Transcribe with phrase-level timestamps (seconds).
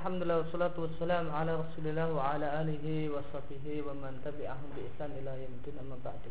[0.00, 5.52] الحمد لله والصلاة والسلام على رسول الله وعلى آله وصحبه ومن تبعهم بإحسان إلى يوم
[5.60, 5.76] الدين.
[5.76, 6.24] أما بعد.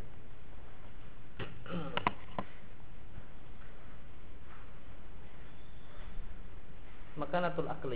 [7.17, 7.93] مكانة العقل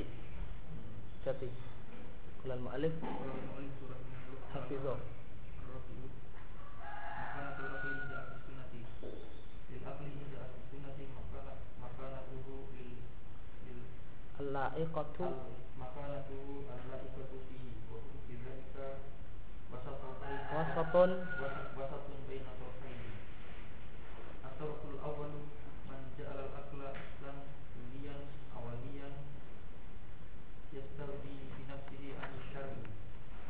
[1.26, 1.50] جاتي.
[2.44, 2.94] كل المؤلف.
[4.54, 4.98] حفظه.
[14.40, 15.63] اللائقة.
[20.54, 21.12] wasatun.
[21.78, 23.12] Wasatun baina tarfaini.
[24.46, 25.42] At-tarful awwalu
[25.90, 27.38] man ja'ala al-aqla aslan
[27.74, 28.22] duliyan
[28.54, 29.14] awaliyan
[30.70, 31.18] yastawi
[31.58, 32.86] bi nafsihi an syar'i.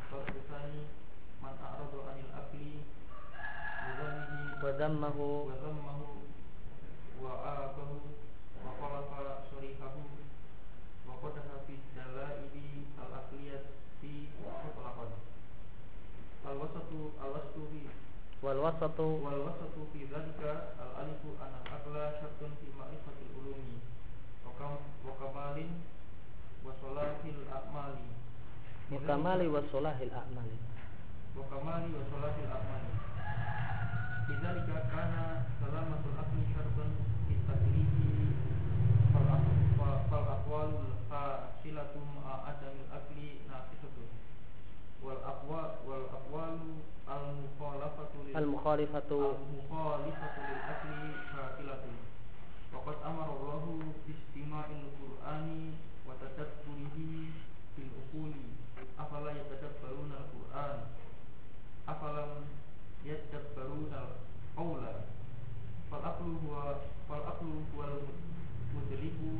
[0.08, 0.88] Tarfu thani
[1.44, 2.82] man a'rada anil aqli
[4.64, 5.52] wa dhammahu.
[5.52, 5.54] wa
[16.94, 17.82] wasatu alwasatu fi
[18.46, 23.78] wal wasatu wal wasatu fi dzalika al alifu an aqla syartun fi ma'rifatil ulumi.
[24.46, 25.72] Wa kam wa kamalin
[26.62, 28.08] wa salahil a'mali.
[28.94, 30.58] Wa kamali wa salahil a'mali.
[31.34, 32.92] Wa kamali wa salahil a'mali.
[34.28, 35.24] Bidzalika kana
[35.58, 36.90] salamatul aqli syartun
[37.26, 38.38] fi tadrihi
[39.10, 43.13] fal aqwalul fa silatum adamil aqli
[45.04, 51.96] wal aqwa wal aqwalu al mukhalafatu al mukhalifatu al mukhalifatu lil akli batilatun
[52.72, 53.64] waqad amara Allah
[54.04, 55.76] bi istima'il qur'ani
[56.08, 57.30] wa tadabburihi
[57.76, 58.44] bil uquli.
[58.98, 60.76] Afala yatadabbaruna al qur'an
[61.86, 62.24] afala
[63.04, 64.12] yatadabbaruna al
[64.56, 64.92] qawla
[65.90, 68.00] fal aqlu huwa fal aqlu huwa al
[68.72, 69.30] mudliku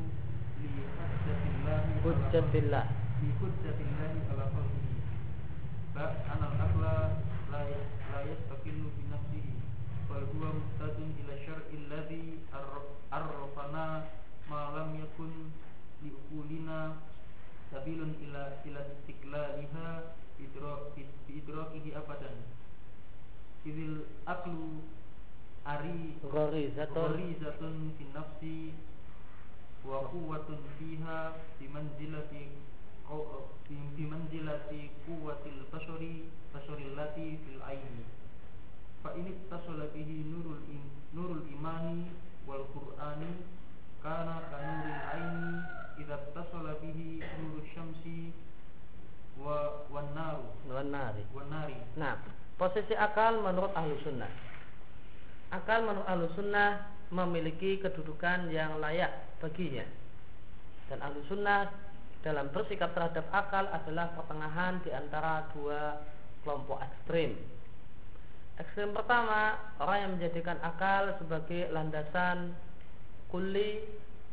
[0.61, 2.85] li hujjatillah hujjatillah.
[3.23, 4.84] Li hujjatillahi ala qalbi
[5.95, 7.15] anal akla
[7.55, 7.61] la
[8.11, 9.55] la yastaqillu bi nafsihi
[10.11, 12.43] bal huwa muhtadun ila syar'i alladhi
[13.15, 14.11] arrafana
[14.51, 15.55] ma lam yakun
[16.03, 16.99] li uqulina
[17.71, 19.87] sabilun ila ila istiqlaliha
[21.31, 22.43] bidrakihi abadan
[23.65, 24.83] idil aklu
[25.65, 28.75] ari gharizatun fi nafsi
[29.87, 32.74] wa quwwatun fiha bi manzilati
[33.97, 38.05] bi manzilati quwwatil basari basari lati fil aini.
[39.05, 42.09] Fa ini ittasala bihi nurul im, nurul imani
[42.49, 43.45] wal qur'ani
[44.01, 45.53] kana kanuril aini
[46.01, 48.33] idza ittasala bihi nurul syamsi
[49.37, 51.23] wa wan naru wan nari.
[51.37, 51.77] Wan nari.
[52.01, 52.17] Nah
[52.57, 54.33] posisi akal menurut ahlu sunnah.
[55.53, 59.13] Akal menurut ahlu sunnah memiliki kedudukan yang layak
[59.45, 59.85] baginya.
[60.89, 61.69] Dan ahlu sunnah
[62.25, 66.01] dalam bersikap terhadap akal adalah pertengahan di antara dua
[66.43, 67.37] kelompok ekstrim
[68.55, 72.55] Ekstrim pertama, orang yang menjadikan akal sebagai landasan
[73.27, 73.83] kuli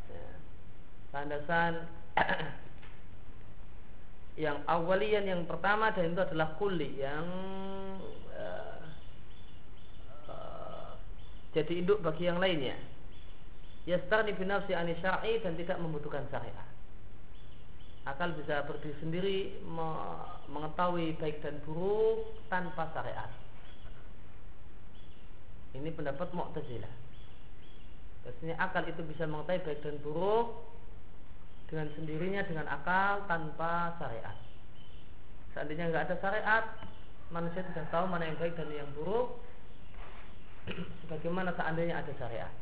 [0.05, 0.27] ya,
[1.09, 1.89] Landasan
[4.45, 7.25] yang awalian yang pertama dan itu adalah kuli yang
[8.37, 8.81] eh,
[10.29, 10.89] eh,
[11.57, 12.77] jadi induk bagi yang lainnya.
[13.89, 16.69] Yastarni binafsi ani syar'i dan tidak membutuhkan syariat.
[18.01, 23.29] Akal bisa berdiri sendiri me- mengetahui baik dan buruk tanpa syariat.
[25.77, 26.93] Ini pendapat Mu'tazilah.
[28.21, 30.65] Biasanya akal itu bisa mengetahui baik dan buruk
[31.71, 34.37] dengan sendirinya dengan akal tanpa syariat.
[35.55, 36.63] Seandainya nggak ada syariat,
[37.31, 39.39] manusia tidak tahu mana yang baik dan yang buruk.
[41.11, 42.53] Bagaimana seandainya ada syariat?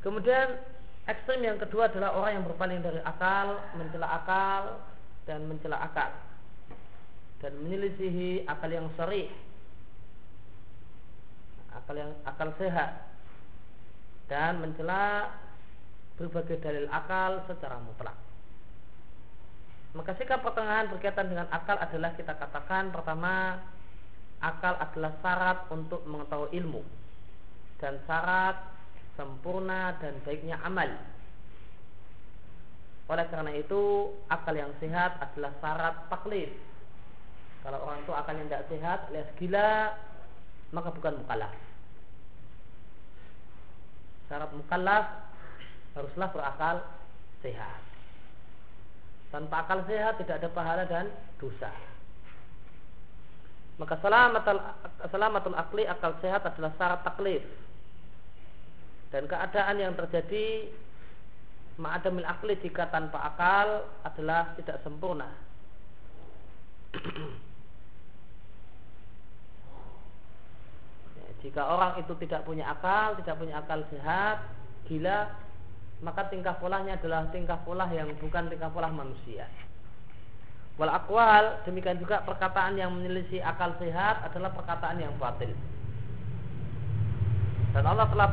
[0.00, 0.75] Kemudian
[1.06, 4.62] ekstrem yang kedua adalah orang yang berpaling dari akal, mencela akal
[5.26, 6.10] dan mencela akal.
[7.38, 9.30] Dan menyelisihi akal yang syarih,
[11.70, 13.06] akal yang akal sehat.
[14.26, 15.30] Dan mencela
[16.18, 18.18] berbagai dalil akal secara mutlak.
[19.94, 23.62] Maka sikap pertengahan berkaitan dengan akal adalah kita katakan pertama
[24.44, 26.82] akal adalah syarat untuk mengetahui ilmu.
[27.80, 28.75] Dan syarat
[29.16, 30.88] sempurna dan baiknya amal.
[33.06, 36.50] Oleh karena itu akal yang sehat adalah syarat taklif.
[37.66, 39.94] Kalau orang itu akalnya tidak sehat alias gila
[40.70, 41.54] maka bukan mukallaf.
[44.26, 45.06] Syarat mukallaf
[45.94, 46.76] haruslah berakal
[47.42, 47.82] sehat.
[49.30, 51.06] Tanpa akal sehat tidak ada pahala dan
[51.38, 51.70] dosa.
[53.76, 53.98] Maka
[55.10, 57.44] selamatul akli akal sehat adalah syarat taklif.
[59.14, 60.66] Dan keadaan yang terjadi
[61.76, 65.28] ma'adamil akli jika tanpa akal adalah tidak sempurna.
[71.16, 74.40] ya, jika orang itu tidak punya akal, tidak punya akal sehat,
[74.88, 75.28] gila,
[76.00, 79.48] maka tingkah polanya adalah tingkah pola yang bukan tingkah pola manusia.
[80.76, 85.48] Wal akwal demikian juga perkataan yang menyelisih akal sehat adalah perkataan yang batil.
[87.72, 88.28] Dan Allah telah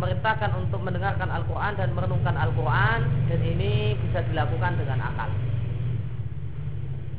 [0.00, 5.28] memerintahkan untuk mendengarkan Al-Quran dan merenungkan Al-Quran dan ini bisa dilakukan dengan akal.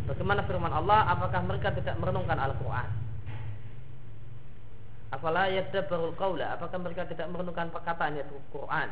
[0.09, 1.13] Bagaimana firman Allah?
[1.13, 2.89] Apakah mereka tidak merenungkan Al-Quran?
[5.13, 6.57] Apalah yadabbarul qawla?
[6.57, 8.89] Apakah mereka tidak merenungkan perkataan yaitu Quran?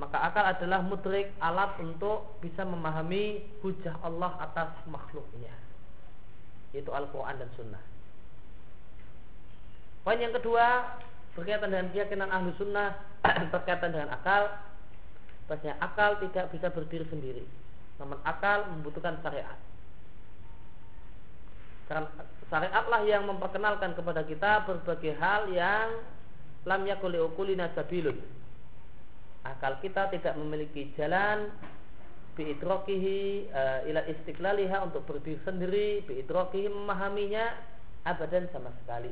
[0.00, 5.52] Maka akal adalah mudrik alat untuk bisa memahami hujah Allah atas makhluknya.
[6.72, 7.84] Yaitu Al-Quran dan Sunnah.
[10.00, 10.96] Poin yang kedua,
[11.38, 12.98] berkaitan dengan keyakinan ahlu sunnah
[13.54, 14.50] berkaitan dengan akal
[15.48, 17.44] bahasanya akal tidak bisa berdiri sendiri.
[17.96, 19.56] Namun akal membutuhkan syariat.
[21.88, 22.04] Karena
[22.52, 26.04] syariatlah yang memperkenalkan kepada kita berbagai hal yang
[26.68, 28.20] lam yakuli ukulina sabilun.
[29.48, 31.48] Akal kita tidak memiliki jalan
[32.36, 37.50] biidrokihi uh, ila istiqlaliha untuk berdiri sendiri biidrokihi memahaminya
[38.06, 39.10] abadan sama sekali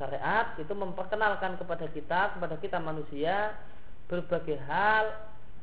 [0.00, 3.52] syariat itu memperkenalkan kepada kita kepada kita manusia
[4.08, 5.12] berbagai hal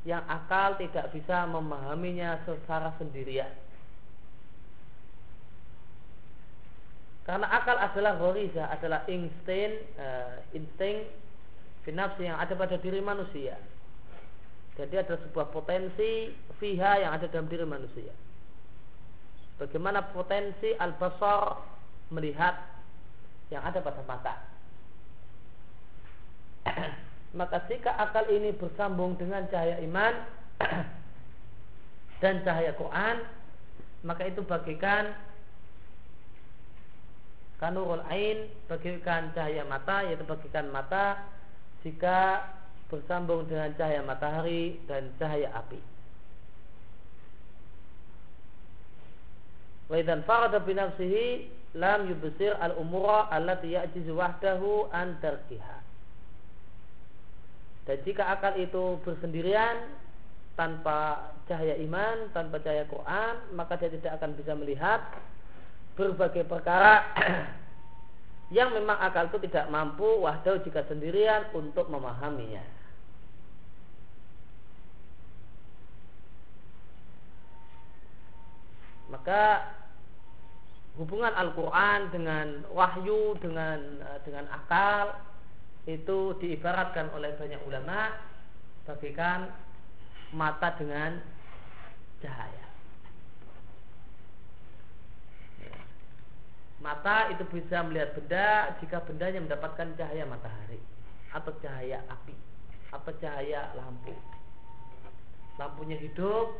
[0.02, 3.50] yang akal tidak bisa memahaminya secara sendirian.
[7.22, 11.06] Karena akal adalah goriza adalah insting uh, insting
[12.18, 13.58] yang ada pada diri manusia.
[14.74, 18.10] Jadi ada sebuah potensi fiha yang ada dalam diri manusia.
[19.58, 21.62] Bagaimana potensi al-basar
[22.10, 22.58] melihat
[23.52, 24.34] yang ada pada mata.
[27.38, 30.14] Maka jika akal ini bersambung dengan cahaya iman
[32.24, 33.16] dan cahaya Quran,
[34.02, 35.12] maka itu bagikan
[37.60, 41.22] kanurul ain, bagikan cahaya mata, yaitu bagikan mata
[41.86, 42.46] jika
[42.92, 45.80] bersambung dengan cahaya matahari dan cahaya api.
[49.88, 51.26] Wa idzan farada bi nafsihi
[51.72, 55.78] lam yubsir al umura allati ya'jizu wahdahu an tarkiha.
[57.82, 59.90] Dan jika akal itu bersendirian
[60.54, 65.00] tanpa cahaya iman, tanpa cahaya Quran, maka dia tidak akan bisa melihat
[65.98, 67.02] berbagai perkara
[68.56, 72.62] yang memang akal itu tidak mampu wahdahu jika sendirian untuk memahaminya.
[79.12, 79.42] Maka
[81.00, 85.16] hubungan Al-Quran dengan wahyu dengan eh, dengan akal
[85.88, 88.12] itu diibaratkan oleh banyak ulama
[88.86, 89.50] bagikan
[90.36, 91.18] mata dengan
[92.22, 92.66] cahaya.
[96.82, 100.82] Mata itu bisa melihat benda jika bendanya mendapatkan cahaya matahari
[101.30, 102.34] atau cahaya api
[102.90, 104.14] atau cahaya lampu.
[105.62, 106.58] Lampunya hidup,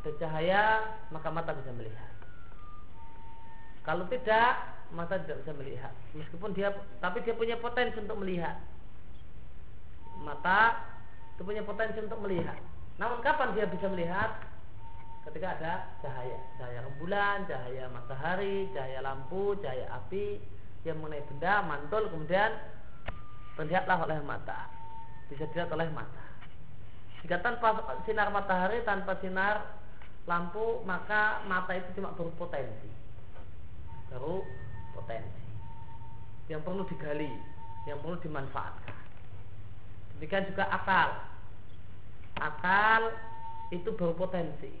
[0.00, 0.64] ada cahaya,
[1.12, 2.15] maka mata bisa melihat.
[3.86, 5.94] Kalau tidak, mata tidak bisa melihat.
[6.18, 8.58] Meskipun dia, tapi dia punya potensi untuk melihat.
[10.26, 10.74] Mata
[11.38, 12.58] itu punya potensi untuk melihat.
[12.98, 14.42] Namun kapan dia bisa melihat?
[15.22, 20.42] Ketika ada cahaya, cahaya rembulan, cahaya matahari, cahaya lampu, cahaya api
[20.82, 22.58] yang mengenai benda mantul kemudian
[23.54, 24.70] terlihatlah oleh mata.
[25.30, 26.26] Bisa dilihat oleh mata.
[27.22, 29.66] Jika tanpa sinar matahari, tanpa sinar
[30.30, 33.05] lampu, maka mata itu cuma berpotensi
[34.16, 34.40] baru
[34.96, 35.44] potensi.
[36.48, 37.32] Yang perlu digali
[37.86, 38.98] yang perlu dimanfaatkan.
[40.16, 41.10] Demikian juga akal.
[42.40, 43.14] Akal
[43.70, 44.72] itu baru potensi.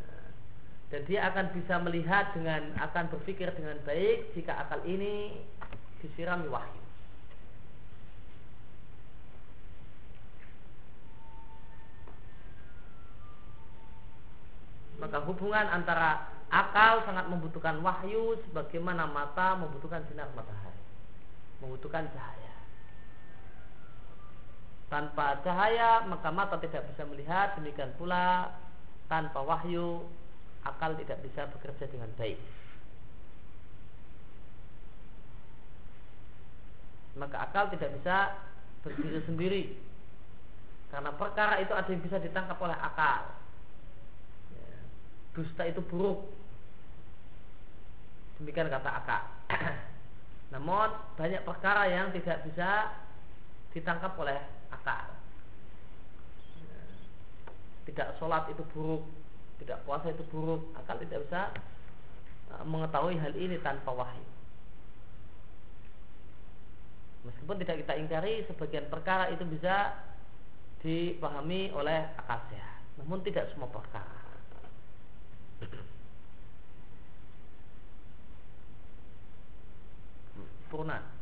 [0.00, 0.28] Nah,
[0.88, 5.36] dan dia akan bisa melihat dengan akan berpikir dengan baik jika akal ini
[6.00, 6.82] disirami wahyu.
[14.98, 20.80] Maka hubungan antara Akal sangat membutuhkan wahyu sebagaimana mata membutuhkan sinar matahari.
[21.60, 22.56] Membutuhkan cahaya.
[24.88, 28.56] Tanpa cahaya maka mata tidak bisa melihat, demikian pula
[29.12, 30.08] tanpa wahyu
[30.64, 32.40] akal tidak bisa bekerja dengan baik.
[37.20, 38.16] Maka akal tidak bisa
[38.80, 39.62] berdiri sendiri.
[40.88, 43.28] Karena perkara itu ada yang bisa ditangkap oleh akal.
[44.56, 44.72] Ya,
[45.36, 46.37] dusta itu buruk
[48.38, 49.22] Demikian kata akal.
[50.54, 52.94] Namun banyak perkara yang tidak bisa
[53.74, 54.38] ditangkap oleh
[54.70, 55.10] akal.
[57.84, 59.02] Tidak sholat itu buruk,
[59.58, 61.42] tidak puasa itu buruk, akal tidak bisa
[62.52, 64.28] e, mengetahui hal ini tanpa wahyu.
[67.26, 69.98] Meskipun tidak kita ingkari, sebagian perkara itu bisa
[70.80, 72.80] dipahami oleh akal sehat.
[73.02, 74.22] Namun tidak semua perkara.
[80.68, 81.17] sempurna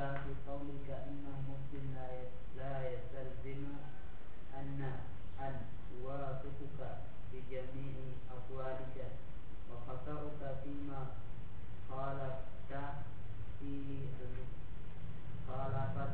[0.00, 2.08] في قولك أنه مسلم لا
[2.56, 3.64] لا يستلزم
[4.58, 4.92] أن
[5.40, 5.54] أن
[6.00, 6.80] يوافقك
[7.32, 7.94] بجميع
[8.30, 8.96] أقوالك.
[9.70, 11.06] وخطأك فيما
[11.90, 12.72] خالفت
[13.60, 13.98] في
[15.48, 16.12] خالفت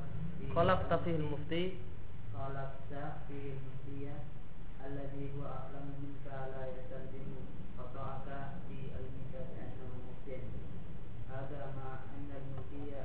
[0.54, 1.78] خالفت فيه المفتي.
[2.34, 2.92] خالفت
[3.28, 4.12] فيه المفتي
[4.86, 7.30] الذي هو أعلم منك لا يستلزم
[7.78, 8.26] خطأك
[8.68, 10.44] في علمك بأنه مسلم.
[11.30, 12.96] هذا مع أن المفتي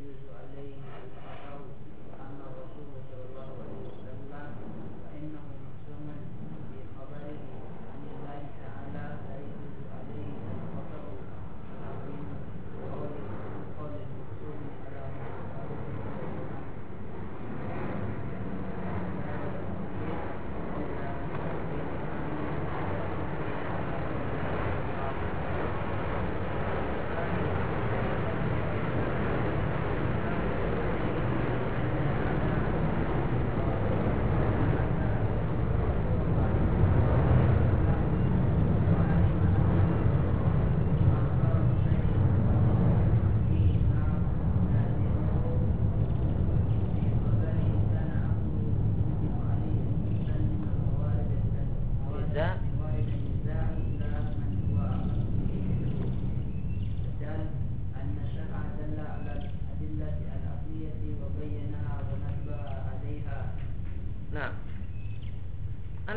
[0.00, 0.74] يجوز عليه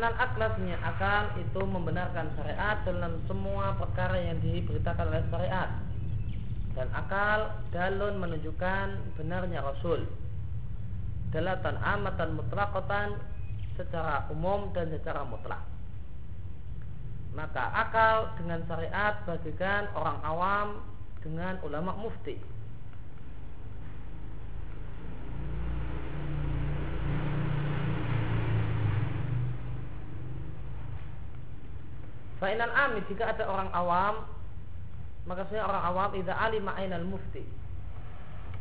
[0.00, 5.76] Anal aklasnya akal itu membenarkan syariat dalam semua perkara yang diberitakan oleh syariat.
[6.72, 10.08] Dan akal dalun menunjukkan benarnya Rasul.
[11.36, 13.20] Dalatan amatan mutlakotan
[13.76, 15.60] secara umum dan secara mutlak.
[17.36, 20.80] Maka akal dengan syariat bagikan orang awam
[21.20, 22.40] dengan ulama mufti
[32.40, 34.24] Fa'inal amin jika ada orang awam
[35.28, 37.44] maka saya orang awam idza alima ainal mufti.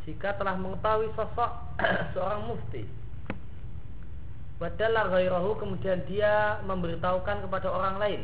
[0.04, 1.52] Jika telah mengetahui sosok
[2.14, 2.84] seorang mufti.
[4.60, 8.22] Badalah ghairahu kemudian dia memberitahukan kepada orang lain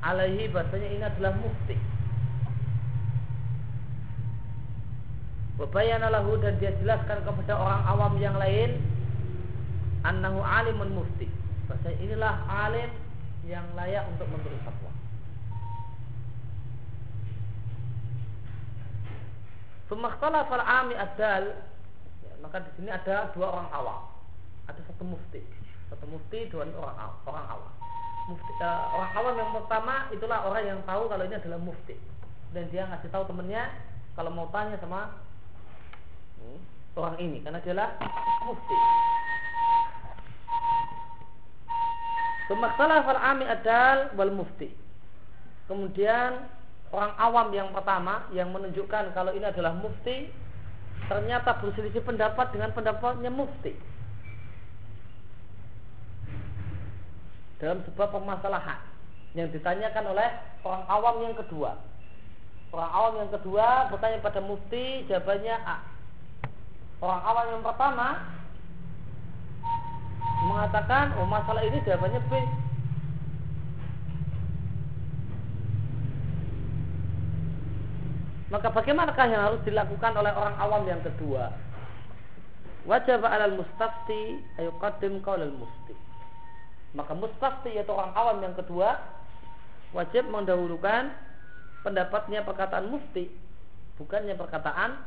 [0.00, 1.76] alaihi bahasanya ini adalah mufti.
[5.60, 8.80] Wabayana lahu dan dia jelaskan kepada orang awam yang lain
[10.08, 11.28] annahu alimun mufti.
[11.68, 12.90] Bahasanya inilah alim
[13.44, 14.93] yang layak untuk memberi fatwa.
[19.94, 21.54] Sumakhtala fal ami adal
[22.26, 24.10] ya, maka di sini ada dua orang awam.
[24.66, 25.38] Ada satu mufti.
[25.86, 27.14] Satu mufti, dua orang awam.
[27.30, 27.72] Orang awam.
[28.26, 31.94] Mufti, uh, orang awam yang pertama itulah orang yang tahu kalau ini adalah mufti.
[32.50, 33.70] Dan dia ngasih tahu temennya
[34.18, 35.14] kalau mau tanya sama
[36.42, 36.58] hmm,
[36.98, 37.94] orang ini karena dia adalah
[38.42, 38.76] mufti.
[42.50, 44.74] Sumakhtala fal ami adal wal mufti.
[45.70, 46.50] Kemudian
[46.94, 50.30] orang awam yang pertama yang menunjukkan kalau ini adalah mufti
[51.10, 53.74] ternyata berselisih pendapat dengan pendapatnya mufti
[57.58, 58.78] dalam sebuah permasalahan
[59.34, 60.28] yang ditanyakan oleh
[60.62, 61.74] orang awam yang kedua.
[62.70, 65.78] Orang awam yang kedua bertanya pada mufti, jawabannya A.
[67.02, 68.08] Orang awam yang pertama
[70.44, 72.32] mengatakan, oh masalah ini jawabannya B.
[78.52, 81.52] Maka bagaimanakah yang harus dilakukan oleh orang awam yang kedua?
[82.84, 85.96] Wajib alal mustafti ayuqaddim qaulal mufti.
[86.92, 89.00] Maka mustafti yaitu orang awam yang kedua
[89.96, 91.14] wajib mendahulukan
[91.80, 93.30] pendapatnya perkataan mufti
[93.96, 94.98] bukannya perkataan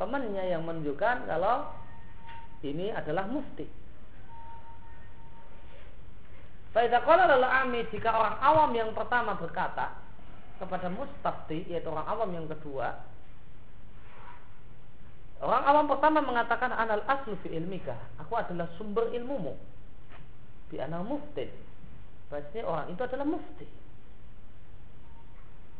[0.00, 1.68] temannya yang menunjukkan kalau
[2.64, 3.68] ini adalah mufti.
[6.70, 9.90] Faidah kalau lalu ami jika orang awam yang pertama berkata
[10.60, 13.00] kepada mustafti yaitu orang awam yang kedua
[15.40, 17.96] Orang awam pertama mengatakan anal aslu fi ilmika.
[18.20, 19.56] Aku adalah sumber ilmumu.
[20.68, 21.48] Bi anal mufti.
[22.28, 23.64] Bahasanya orang itu adalah mufti.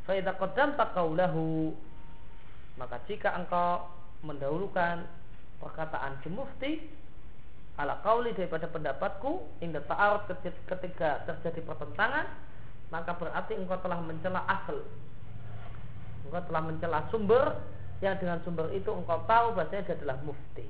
[0.09, 1.77] Faidah kodam takaulahu.
[2.81, 3.85] Maka jika engkau
[4.25, 5.05] mendahulukan
[5.61, 6.73] perkataan si mufti
[7.77, 12.29] ala kauli daripada pendapatku indah ta'arud ketika terjadi pertentangan
[12.91, 14.83] maka berarti engkau telah mencela asal.
[16.27, 17.55] Engkau telah mencela sumber
[18.03, 20.67] yang dengan sumber itu engkau tahu bahasanya dia adalah mufti.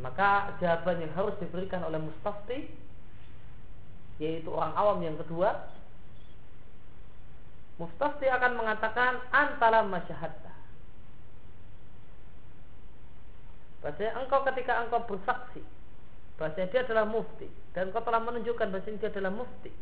[0.00, 2.68] Maka jawaban yang harus diberikan oleh mustafti
[4.20, 5.66] yaitu orang awam yang kedua
[7.80, 10.52] mustafti akan mengatakan antara masyahadta.
[13.82, 15.64] Bahasanya engkau ketika engkau bersaksi
[16.36, 17.48] bahasanya dia adalah mufti.
[17.72, 19.72] Dan kau telah menunjukkan bahasanya dia adalah mufti.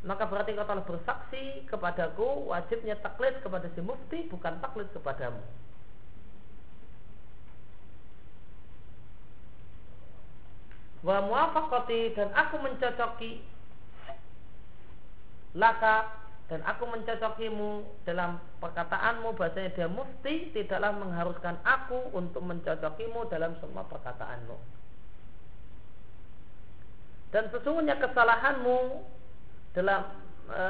[0.00, 5.40] Maka berarti kau telah bersaksi kepadaku wajibnya taklid kepada si mufti bukan taklid kepadamu.
[11.00, 13.40] Wa muafakoti dan aku mencocoki
[15.56, 16.12] laka
[16.50, 23.86] dan aku mencocokimu dalam perkataanmu bahasanya dia mufti tidaklah mengharuskan aku untuk mencocokimu dalam semua
[23.86, 24.79] perkataanmu
[27.30, 29.06] dan sesungguhnya kesalahanmu
[29.74, 30.02] dalam
[30.50, 30.62] e,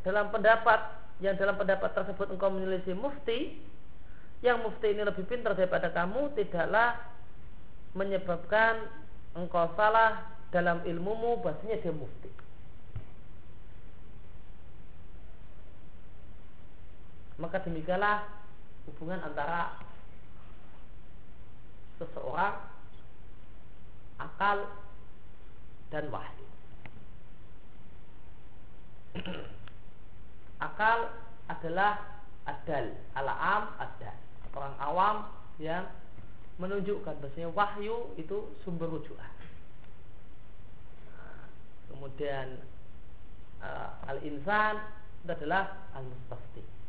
[0.00, 0.80] dalam pendapat
[1.20, 3.60] yang dalam pendapat tersebut engkau menyelisih mufti
[4.40, 6.96] yang mufti ini lebih pintar daripada kamu tidaklah
[7.92, 8.88] menyebabkan
[9.36, 12.30] engkau salah dalam ilmumu bahasanya dia mufti.
[17.36, 18.28] Maka demikianlah
[18.88, 19.76] hubungan antara
[22.00, 22.56] seseorang
[24.20, 24.68] akal
[25.90, 26.46] dan wahyu.
[30.62, 31.10] Akal
[31.50, 31.98] adalah
[32.46, 34.16] adal, alaam adal.
[34.54, 35.16] Orang awam
[35.58, 35.86] yang
[36.58, 39.32] menunjukkan bahasanya wahyu itu sumber rujukan.
[41.10, 41.46] Nah,
[41.90, 42.60] kemudian
[43.62, 44.82] uh, al-insan
[45.24, 46.79] adalah al-mustafti.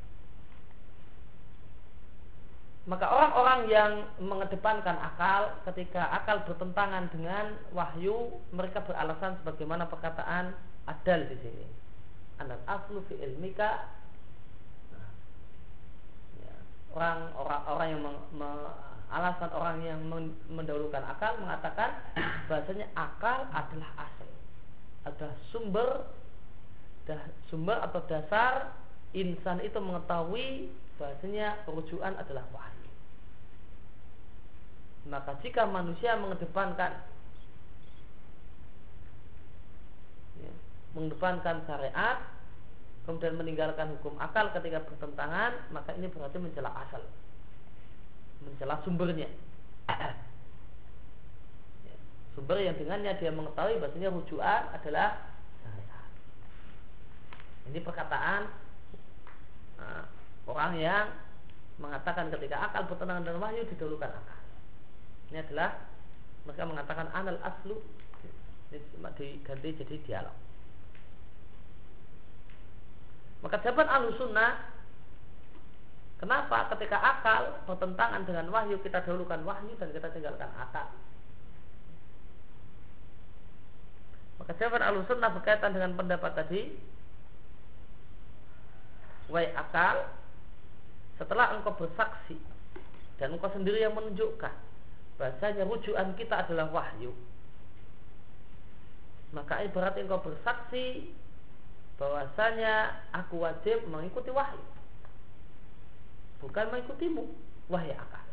[2.89, 10.57] Maka orang-orang yang mengedepankan akal ketika akal bertentangan dengan wahyu, mereka beralasan sebagaimana perkataan
[10.89, 11.65] adal di sini.
[12.41, 13.85] Anak aslu fi ilmika.
[16.41, 16.55] Ya,
[16.97, 17.29] orang
[17.69, 18.49] orang yang meng, me,
[19.13, 20.01] alasan orang yang
[20.49, 22.01] mendahulukan akal mengatakan
[22.49, 24.29] bahasanya akal adalah asal,
[25.05, 25.89] adalah sumber
[27.05, 28.73] dah, sumber atau dasar
[29.11, 32.89] insan itu mengetahui bahasanya rujukan adalah wahyu.
[35.09, 36.93] Maka jika manusia mengedepankan
[40.37, 40.53] ya,
[40.93, 42.21] mengedepankan syariat
[43.09, 47.01] kemudian meninggalkan hukum akal ketika bertentangan maka ini berarti mencela asal.
[48.45, 49.29] Mencela sumbernya.
[51.81, 51.97] Ya,
[52.37, 55.17] sumber yang dengannya dia mengetahui bahasanya rujukan adalah
[55.65, 56.05] syariat.
[57.73, 58.60] Ini perkataan
[60.49, 61.05] orang yang
[61.81, 64.39] mengatakan ketika akal bertentangan dengan wahyu didahulukan akal.
[65.33, 65.81] Ini adalah
[66.45, 67.77] mereka mengatakan anal aslu
[68.71, 70.37] diganti jadi dialog.
[73.41, 74.69] Maka jawaban ahlu sunnah
[76.21, 80.85] Kenapa ketika akal bertentangan dengan wahyu kita dahulukan wahyu dan kita tinggalkan akal
[84.37, 86.77] Maka jawaban ahlu sunnah berkaitan dengan pendapat tadi
[89.33, 90.05] Wai akal
[91.21, 92.41] setelah engkau bersaksi
[93.21, 94.53] dan engkau sendiri yang menunjukkan
[95.21, 97.13] bahasanya rujukan kita adalah wahyu
[99.29, 101.13] maka berarti engkau bersaksi
[102.01, 104.65] bahwasanya aku wajib mengikuti wahyu
[106.41, 107.23] bukan mengikutimu
[107.69, 108.25] wahai akal.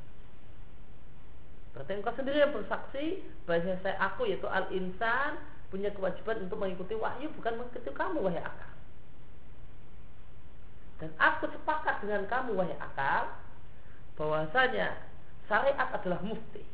[1.76, 6.96] Berarti engkau sendiri yang bersaksi bahwa saya aku yaitu al insan punya kewajiban untuk mengikuti
[6.96, 8.67] wahyu bukan mengikuti kamu wahai akal.
[10.98, 13.30] Dan aku sepakat dengan kamu wahai akal
[14.18, 14.98] bahwasanya
[15.46, 16.66] syariat adalah mufti.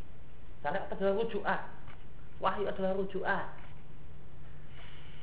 [0.65, 1.61] Syariat adalah rujukan.
[2.41, 3.47] Wahyu adalah rujukan.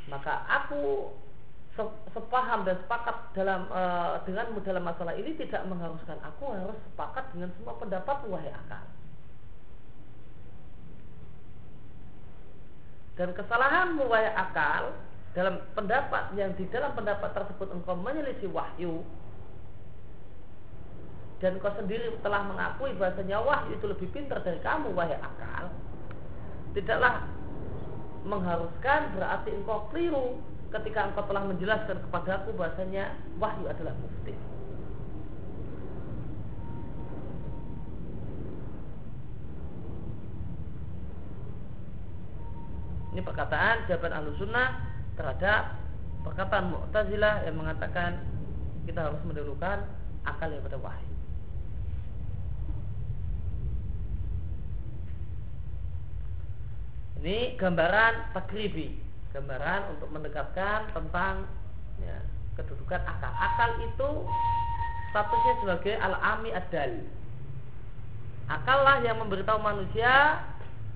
[0.09, 1.09] Maka aku
[2.13, 7.49] sepaham dan sepakat dalam uh, denganmu dalam masalah ini tidak mengharuskan aku harus sepakat dengan
[7.57, 8.85] semua pendapat wahai akal.
[13.17, 14.93] Dan kesalahanmu wahai akal
[15.31, 18.99] dalam pendapat yang di dalam pendapat tersebut engkau menyelisih wahyu
[21.39, 25.71] dan kau sendiri telah mengakui bahasanya wahyu itu lebih pintar dari kamu wahai akal
[26.75, 27.25] tidaklah
[28.27, 30.37] mengharuskan berarti engkau keliru
[30.71, 34.35] ketika engkau telah menjelaskan kepadaku bahasanya wahyu adalah mufti.
[43.11, 45.75] Ini perkataan jawaban ahlu sunnah terhadap
[46.21, 48.21] perkataan Mu'tazilah yang mengatakan
[48.85, 49.85] kita harus mendahulukan
[50.25, 51.11] akal daripada wahyu.
[57.21, 58.97] Ini gambaran takribi,
[59.29, 61.45] gambaran untuk mendekatkan tentang
[62.01, 62.17] ya,
[62.57, 63.29] kedudukan akal.
[63.37, 64.09] Akal itu
[65.13, 67.05] statusnya sebagai al-ami ad-dal.
[68.49, 70.41] Akallah yang memberitahu manusia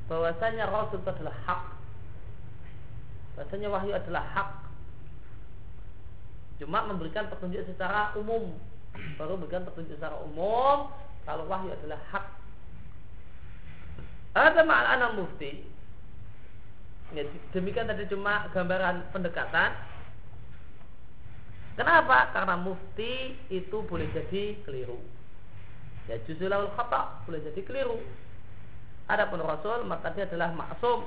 [0.10, 1.75] bahwasanya Rasul itu adalah hak.
[3.36, 4.50] Bahwasanya wahyu adalah hak.
[6.64, 8.56] Cuma memberikan petunjuk secara umum.
[9.20, 10.88] Baru memberikan petunjuk secara umum
[11.28, 12.26] kalau wahyu adalah hak.
[14.36, 15.76] Ada makna mufti
[17.14, 17.22] Ya,
[17.54, 19.78] demikian tadi cuma gambaran pendekatan.
[21.78, 22.34] Kenapa?
[22.34, 24.98] Karena mufti itu boleh jadi keliru.
[26.10, 28.02] Ya justru laul khata boleh jadi keliru.
[29.06, 31.06] Adapun Rasul maka dia adalah maksum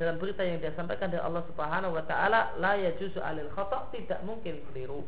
[0.00, 4.24] dalam berita yang dia sampaikan dari Allah Subhanahu wa taala la yajuzu alil khata tidak
[4.24, 5.04] mungkin keliru.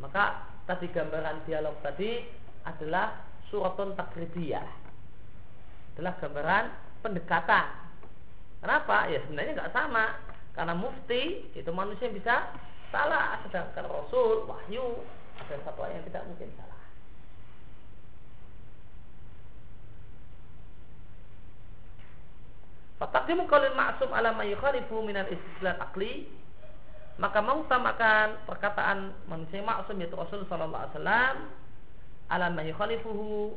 [0.00, 2.24] Maka tadi gambaran dialog tadi
[2.64, 3.20] adalah
[3.52, 4.64] suratun takribiyah.
[5.92, 6.64] Adalah gambaran
[7.04, 7.90] pendekatan
[8.60, 9.08] Kenapa?
[9.08, 10.20] Ya sebenarnya nggak sama.
[10.52, 12.52] Karena mufti itu manusia yang bisa
[12.92, 15.00] salah, sedangkan Rasul wahyu
[15.40, 16.79] ada satu yang tidak mungkin salah.
[23.00, 26.28] Fatakdimu qalil ma'sum ala ma yukhalifu minal istidlal akli
[27.20, 31.34] maka mengutamakan perkataan manusia maksum yaitu Rasul sallallahu alaihi wasallam
[32.32, 33.56] ala ma yukhalifuhu.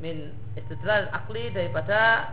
[0.00, 2.32] Min istidlal akli daripada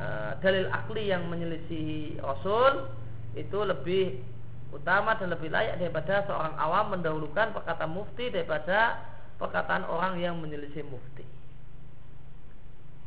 [0.00, 2.88] uh, dalil akli yang menyelisihi Rasul
[3.36, 4.24] itu lebih
[4.72, 9.11] utama dan lebih layak daripada seorang awam mendahulukan perkataan mufti daripada
[9.42, 11.26] perkataan orang yang menyelisih mufti.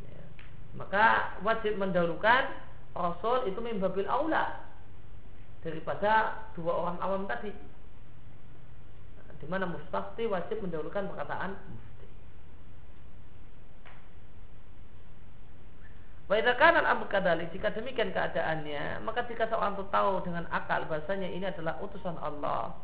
[0.03, 0.19] Ya.
[0.75, 2.51] Maka wajib mendahulukan
[2.91, 4.59] Rasul itu mimbabil aula
[5.63, 7.55] daripada dua orang awam tadi.
[9.39, 12.07] Di mana mustafti wajib mendahulukan perkataan mufti.
[16.27, 21.79] Waidakan al kadali jika demikian keadaannya, maka jika seorang tahu dengan akal bahasanya ini adalah
[21.79, 22.75] utusan Allah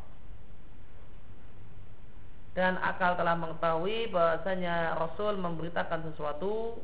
[2.52, 6.76] dan akal telah mengetahui bahasanya Rasul memberitakan sesuatu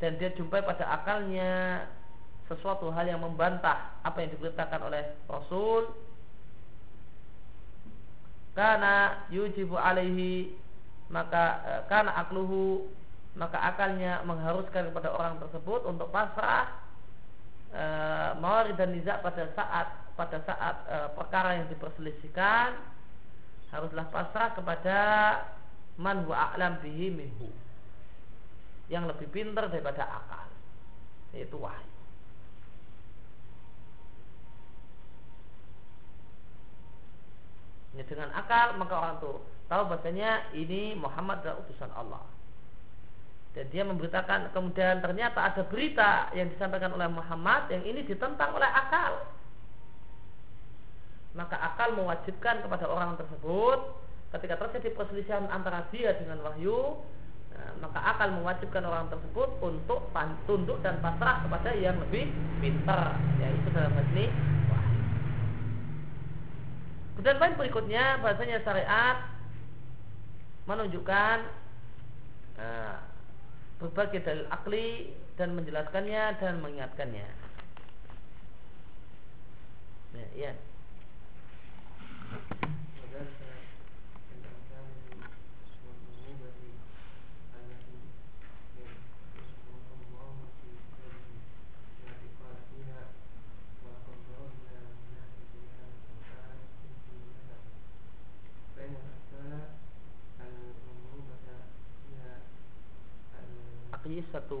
[0.00, 1.84] dan dia jumpai pada akalnya
[2.48, 5.92] sesuatu hal yang membantah apa yang diberitakan oleh Rasul.
[8.56, 10.56] Karena yujibu alaihi
[11.12, 12.88] maka eh, karena akluhu
[13.36, 16.72] maka akalnya mengharuskan kepada orang tersebut untuk pasrah
[17.68, 17.84] e,
[18.40, 22.95] mawari dan niza pada saat pada saat e, perkara yang diperselisihkan
[23.76, 24.98] haruslah pasrah kepada
[26.00, 27.52] man huwa a'lam bihi minhu.
[28.88, 30.48] Yang lebih pintar daripada akal
[31.34, 31.96] yaitu wahyu.
[37.96, 39.40] Ya, dengan akal maka orang tuh
[39.72, 42.24] tahu bahasanya ini Muhammad adalah utusan Allah.
[43.56, 48.68] Dan dia memberitakan kemudian ternyata ada berita yang disampaikan oleh Muhammad yang ini ditentang oleh
[48.68, 49.24] akal
[51.36, 53.78] maka akal mewajibkan kepada orang tersebut
[54.34, 56.98] ketika terjadi perselisihan antara dia dengan wahyu
[57.52, 60.10] nah, maka akal mewajibkan orang tersebut untuk
[60.48, 64.26] tunduk dan pasrah kepada yang lebih pintar yaitu dalam hal ini
[64.72, 65.02] wahyu
[67.14, 69.36] kemudian poin berikutnya bahasanya syariat
[70.66, 71.38] menunjukkan
[72.58, 72.98] nah,
[73.76, 77.28] berbagai dalil akli dan menjelaskannya dan mengingatkannya.
[80.16, 80.52] Ya, ya.
[104.36, 104.60] Satu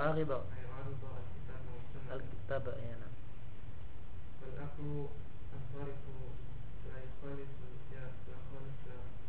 [0.00, 0.44] يعارض
[2.10, 3.10] الكتاب nah.
[4.40, 5.06] فالأخذ
[5.56, 6.00] الصارف
[6.88, 7.48] لا يخالف
[7.92, 8.80] يخالف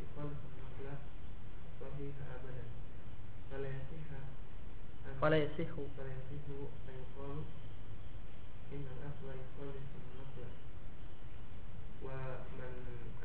[0.01, 0.95] يخالف النقل
[1.67, 2.63] الصحيح أبدا
[3.51, 4.09] فلا يصح
[5.21, 6.47] فلا يصح فلا يصح
[6.89, 7.43] أن يقال
[8.71, 8.85] إن
[9.43, 10.49] يخالف النقل
[12.03, 12.73] ومن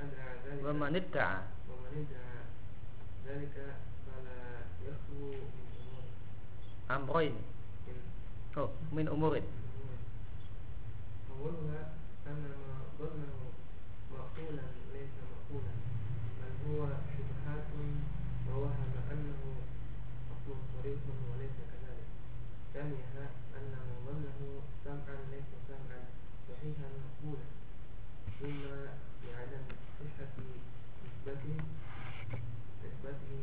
[0.02, 2.38] أدعى ذلك ومن ادعى ومن ادعى
[3.26, 3.56] ذلك
[4.06, 4.42] فلا
[4.82, 5.65] يخلو من
[6.90, 7.34] أمور أمرين
[8.56, 9.46] من min umurin
[11.30, 11.82] أولها
[12.26, 13.38] أن ما ظنه
[14.12, 15.74] معقولا ليس معقولا
[16.38, 17.66] بل هو شبهات
[18.48, 19.42] ووهم أنه
[20.32, 22.08] أصل صريح وليس كذلك.
[22.74, 23.24] ثانيها
[23.58, 24.40] أن ما ظنه
[24.84, 26.00] سمعا ليس سمعا
[26.48, 27.46] صحيحا مقبولا.
[28.44, 28.74] إما
[29.24, 29.64] لعدم
[29.98, 30.34] صحة
[31.04, 31.56] نسبته
[32.84, 33.38] نسبته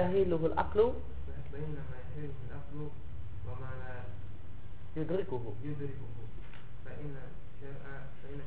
[0.00, 0.96] yahiluhul aklu?
[4.96, 5.54] Yudrikuhu.
[5.62, 6.22] yudrikuhu.
[7.60, 7.96] Syar'a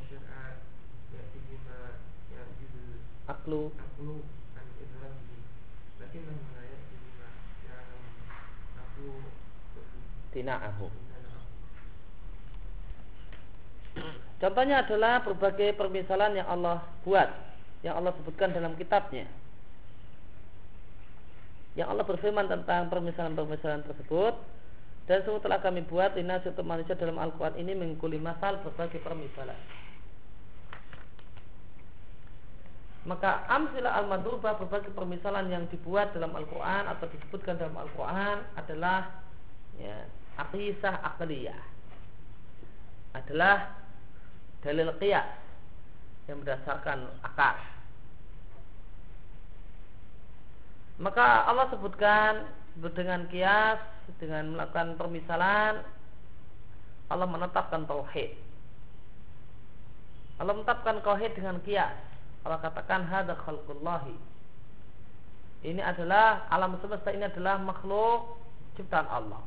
[0.10, 0.44] syar'a
[14.44, 17.32] Contohnya adalah berbagai permisalan yang Allah buat
[17.80, 19.24] Yang Allah sebutkan dalam kitabnya.
[21.74, 24.34] Yang Allah berfirman tentang permisalan-permisalan tersebut
[25.10, 29.58] dan semua telah kami buat linas untuk manusia dalam Al-Quran ini mengkuli masal berbagai permisalan.
[33.04, 39.20] Maka amsilah al-madrubah berbagai permisalan yang dibuat dalam Al-Quran atau disebutkan dalam Al-Quran adalah
[39.76, 40.08] ya,
[40.40, 41.60] akisah akliyah
[43.14, 43.76] adalah
[44.64, 45.28] dalil qiyas
[46.32, 47.73] yang berdasarkan akal.
[51.02, 52.46] Maka Allah sebutkan
[52.78, 53.82] dengan kias
[54.20, 55.82] dengan melakukan permisalan
[57.14, 58.34] Allah menetapkan tauhid.
[60.42, 61.94] Allah menetapkan tauhid dengan kias.
[62.44, 64.18] Allah katakan hadza khalqullahi.
[65.64, 68.36] Ini adalah alam semesta ini adalah makhluk
[68.76, 69.40] ciptaan Allah.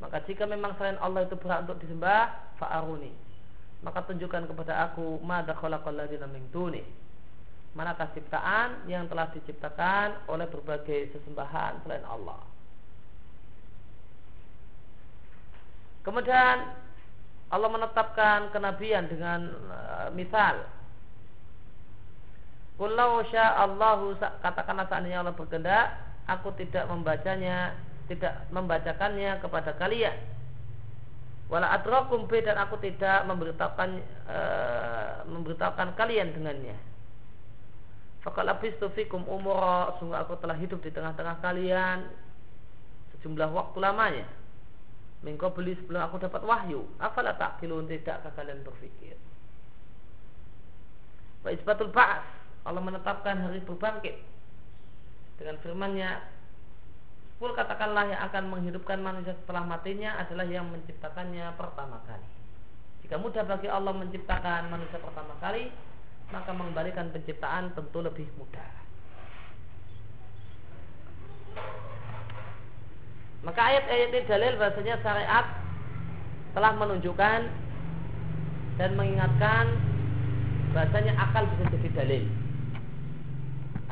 [0.00, 3.12] Maka jika memang selain Allah itu berhak untuk disembah, fa'aruni.
[3.84, 6.84] Maka tunjukkan kepada aku madza khalaqal ladzina min duni.
[7.76, 12.40] Manakah ciptaan yang telah diciptakan oleh berbagai sesembahan selain Allah.
[16.00, 16.56] Kemudian
[17.52, 20.64] Allah menetapkan kenabian dengan uh, misal
[22.76, 25.96] Kullau Allahu katakanlah seandainya Allah berkehendak,
[26.28, 27.72] aku tidak membacanya,
[28.04, 30.12] tidak membacakannya kepada kalian.
[31.48, 33.90] Wala adrakum dan aku tidak memberitahukan
[34.28, 34.38] e,
[35.24, 36.76] memberitahukan kalian dengannya.
[38.26, 42.10] Fakal abistu fikum umur sungguh aku telah hidup di tengah-tengah kalian
[43.14, 44.26] sejumlah waktu lamanya.
[45.22, 46.90] Mengkau beli sebelum aku dapat wahyu.
[46.98, 49.14] Afala kilun tidak kalian berpikir.
[51.46, 52.26] Wa isbatul ba'as
[52.66, 54.18] Allah menetapkan hari berbangkit
[55.38, 56.34] dengan firman-Nya
[57.36, 62.24] Kul katakanlah yang akan menghidupkan manusia setelah matinya adalah yang menciptakannya pertama kali.
[63.04, 65.68] Jika mudah bagi Allah menciptakan manusia pertama kali,
[66.34, 68.72] maka mengembalikan penciptaan tentu lebih mudah.
[73.46, 75.46] Maka ayat-ayat ini dalil bahasanya syariat
[76.56, 77.40] telah menunjukkan
[78.76, 79.70] dan mengingatkan
[80.74, 82.24] bahasanya akal bisa jadi dalil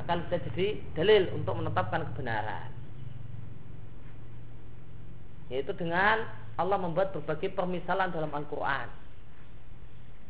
[0.05, 2.69] akan bisa jadi dalil untuk menetapkan kebenaran.
[5.49, 6.29] Yaitu dengan
[6.61, 9.04] Allah membuat berbagai permisalan dalam Al-Quran.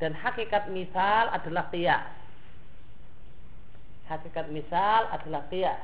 [0.05, 2.05] Dan hakikat misal adalah qiyas.
[4.13, 5.81] Hakikat misal adalah qiyas.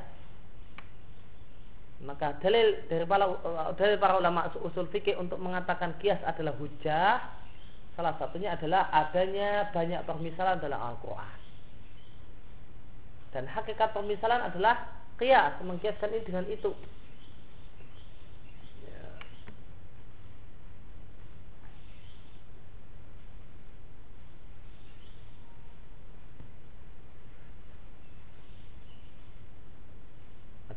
[2.05, 3.29] Maka dalil dari para,
[3.81, 7.21] dalil para ulama usul fikih untuk mengatakan kias adalah hujah
[7.93, 11.39] salah satunya adalah adanya banyak permisalan dalam Al-Quran.
[13.37, 14.89] Dan hakikat pemisalan adalah
[15.21, 16.73] kias, mengkiaskan ini dengan itu.
[18.89, 19.05] Ya.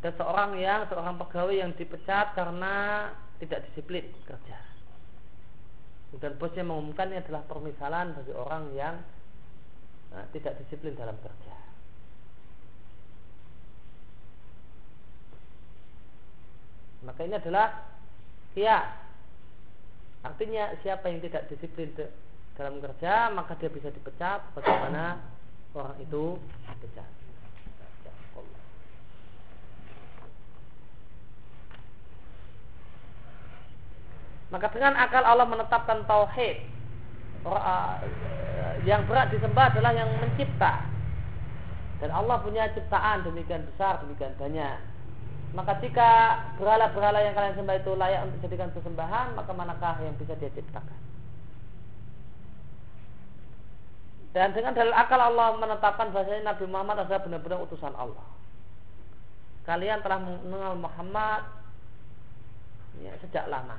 [0.03, 3.07] Ada seorang yang seorang pegawai yang dipecat karena
[3.39, 4.59] tidak disiplin kerja.
[6.19, 8.99] Dan bosnya mengumumkannya adalah permisalan bagi orang yang
[10.11, 11.55] nah, tidak disiplin dalam kerja.
[17.07, 17.87] Maka ini adalah
[18.59, 18.91] kias.
[20.27, 21.95] Artinya siapa yang tidak disiplin
[22.59, 25.15] dalam kerja maka dia bisa dipecat bagaimana
[25.71, 26.35] orang itu
[26.67, 27.22] dipecat.
[34.53, 36.61] Maka dengan akal Allah menetapkan tauhid
[37.41, 37.95] eh,
[38.85, 40.85] yang berat disembah adalah yang mencipta.
[41.97, 44.77] Dan Allah punya ciptaan demikian besar, demikian banyak.
[45.57, 46.09] Maka jika
[46.61, 51.01] berhala-berhala yang kalian sembah itu layak untuk dijadikan sesembahan, maka manakah yang bisa dia ciptakan?
[54.33, 58.25] Dan dengan dalil akal Allah menetapkan bahasanya Nabi Muhammad adalah benar-benar utusan Allah.
[59.65, 61.45] Kalian telah mengenal Muhammad
[63.01, 63.77] ya, sejak lama.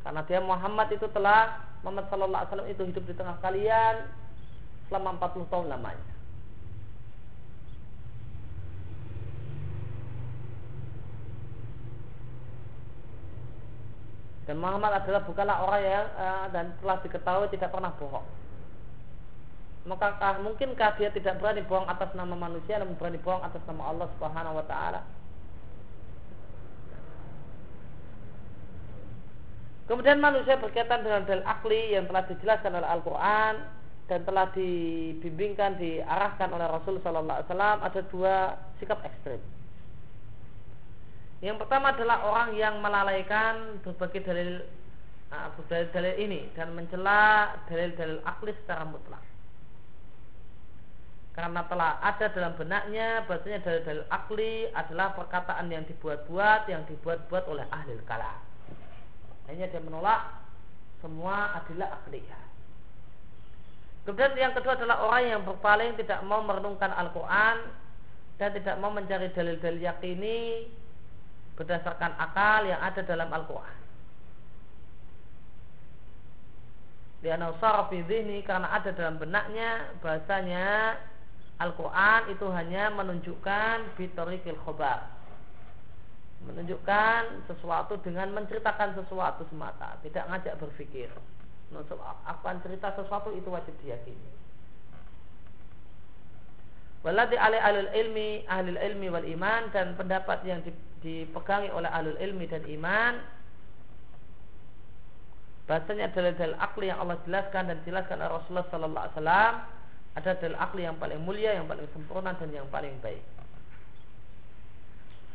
[0.00, 3.94] Karena dia Muhammad itu telah Muhammad Sallallahu Alaihi Wasallam itu hidup di tengah kalian
[4.88, 6.08] selama 40 tahun lamanya.
[14.50, 18.26] Dan Muhammad adalah bukanlah orang yang uh, dan telah diketahui tidak pernah bohong.
[19.86, 24.10] Maka mungkinkah dia tidak berani bohong atas nama manusia namun berani bohong atas nama Allah
[24.18, 25.00] Subhanahu wa taala?
[29.90, 33.54] Kemudian manusia berkaitan dengan dalil akli yang telah dijelaskan oleh Al-Quran
[34.06, 38.34] dan telah dibimbingkan, diarahkan oleh Rasul Sallallahu Alaihi Wasallam ada dua
[38.78, 39.42] sikap ekstrim.
[41.42, 44.62] Yang pertama adalah orang yang melalaikan berbagai dalil
[45.34, 49.26] uh, dalil-dalil ini dan mencela dalil-dalil akli secara mutlak.
[51.34, 57.66] Karena telah ada dalam benaknya bahasanya dalil-dalil akli adalah perkataan yang dibuat-buat, yang dibuat-buat oleh
[57.74, 58.49] ahli kalam.
[59.50, 60.38] Hanya dia menolak
[61.02, 62.42] semua adilah akliyah.
[64.06, 67.56] Kemudian yang kedua adalah orang yang berpaling tidak mau merenungkan Al-Quran
[68.38, 70.70] dan tidak mau mencari dalil-dalil yakini
[71.58, 73.78] berdasarkan akal yang ada dalam Al-Quran.
[77.20, 77.52] Lianau
[77.92, 80.96] dhihni karena ada dalam benaknya bahasanya
[81.60, 85.19] Al-Quran itu hanya menunjukkan bitorikil khobar
[86.40, 91.10] menunjukkan sesuatu dengan menceritakan sesuatu semata tidak ngajak berpikir.
[92.26, 94.40] Akan cerita sesuatu itu wajib diyakini.
[97.00, 100.60] Walati alih alul ilmi ahli ilmi wal iman dan pendapat yang
[101.00, 103.14] dipegangi oleh alul ilmi dan iman.
[105.64, 109.54] Bahasanya adalah dalil akli yang Allah jelaskan dan jelaskan Rasulullah Sallallahu Alaihi Wasallam.
[110.18, 113.22] Ada dalil akli yang paling mulia, yang paling sempurna dan yang paling baik.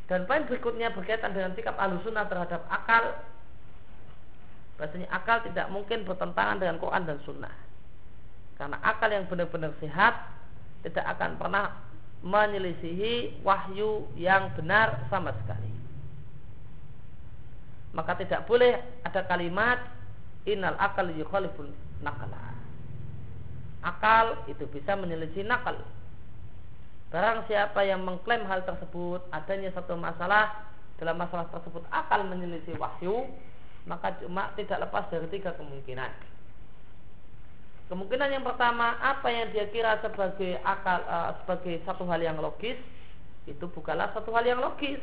[0.05, 3.17] Dan poin berikutnya berkaitan dengan sikap alusunah terhadap akal.
[4.77, 7.55] Bahasanya akal tidak mungkin bertentangan dengan Quran dan Sunnah.
[8.59, 10.13] Karena akal yang benar-benar sehat
[10.85, 11.73] tidak akan pernah
[12.21, 15.73] menyelisihi wahyu yang benar sama sekali.
[17.95, 18.77] Maka tidak boleh
[19.07, 19.79] ada kalimat
[20.45, 21.73] Innal akal yukhalifun
[22.05, 22.53] nakala.
[23.81, 25.81] Akal itu bisa menyelisih nakal.
[27.15, 30.51] Barang siapa yang mengklaim hal tersebut adanya satu masalah
[30.99, 33.23] dalam masalah tersebut akal menyelisih wahyu
[33.87, 36.11] maka cuma tidak lepas dari tiga kemungkinan.
[37.87, 42.75] Kemungkinan yang pertama apa yang dia kira sebagai akal uh, sebagai satu hal yang logis
[43.47, 44.99] itu bukanlah satu hal yang logis.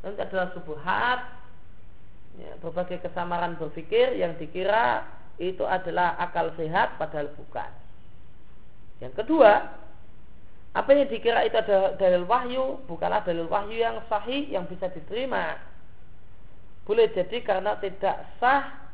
[0.00, 1.20] Dan adalah subuhat
[2.40, 5.04] ya, berbagai kesamaran berpikir yang dikira
[5.36, 7.68] itu adalah akal sehat padahal bukan.
[9.04, 9.84] Yang kedua,
[10.78, 15.58] apa yang dikira itu adalah dalil wahyu bukanlah dalil wahyu yang sahih yang bisa diterima.
[16.86, 18.86] Boleh jadi karena tidak sah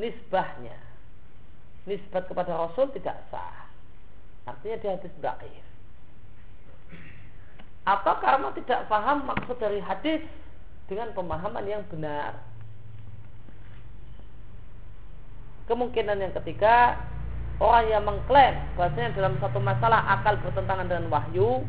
[0.00, 0.72] nisbahnya.
[1.84, 3.68] Nisbat kepada Rasul tidak sah.
[4.48, 5.66] Artinya dia hadis dhaif.
[7.84, 10.24] Atau karena tidak paham maksud dari hadis
[10.88, 12.40] dengan pemahaman yang benar.
[15.68, 16.96] Kemungkinan yang ketiga,
[17.58, 21.66] orang yang mengklaim bahwasanya dalam satu masalah akal bertentangan dengan wahyu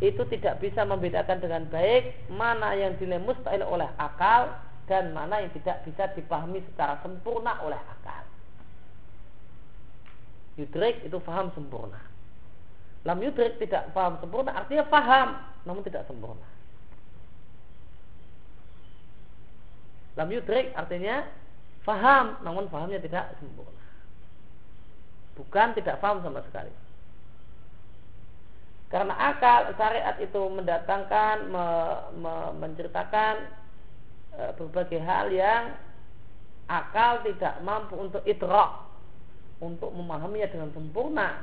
[0.00, 4.52] itu tidak bisa membedakan dengan baik mana yang dinilai mustahil oleh akal
[4.88, 8.22] dan mana yang tidak bisa dipahami secara sempurna oleh akal.
[10.56, 12.00] Yudrik itu paham sempurna.
[13.04, 15.28] Lam yudrik tidak paham sempurna artinya paham
[15.64, 16.44] namun tidak sempurna.
[20.16, 21.24] Lam yudrik artinya
[21.86, 23.85] Faham, namun fahamnya tidak sempurna.
[25.36, 26.72] Bukan tidak faham sama sekali.
[28.86, 31.66] Karena akal syariat itu mendatangkan, me,
[32.22, 33.34] me, menceritakan
[34.30, 35.74] e, berbagai hal yang
[36.70, 38.86] akal tidak mampu untuk idrak,
[39.58, 41.42] untuk memahaminya dengan sempurna.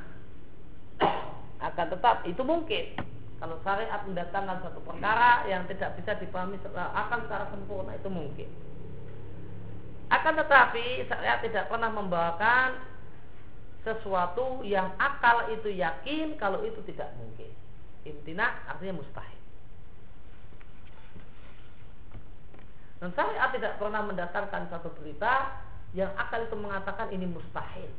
[1.60, 2.96] Akan tetap itu mungkin
[3.44, 8.48] kalau syariat mendatangkan satu perkara yang tidak bisa dipahami akal secara sempurna itu mungkin.
[10.08, 12.93] Akan tetapi saya tidak pernah membawakan
[13.84, 17.52] sesuatu yang akal itu yakin kalau itu tidak mungkin.
[18.08, 19.40] Intina artinya mustahil.
[23.04, 25.60] Dan saya tidak pernah mendatangkan satu berita
[25.92, 27.92] yang akal itu mengatakan ini mustahil.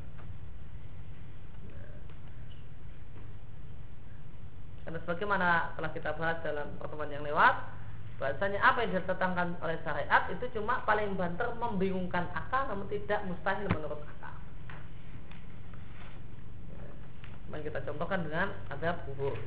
[4.85, 7.57] Karena sebagaimana telah kita bahas dalam pertemuan yang lewat,
[8.17, 13.69] bahasanya apa yang ditetapkan oleh syariat itu cuma paling banter membingungkan akal namun tidak mustahil
[13.69, 14.24] menurut akal.
[17.49, 19.37] Mari kita contohkan dengan ada kubur.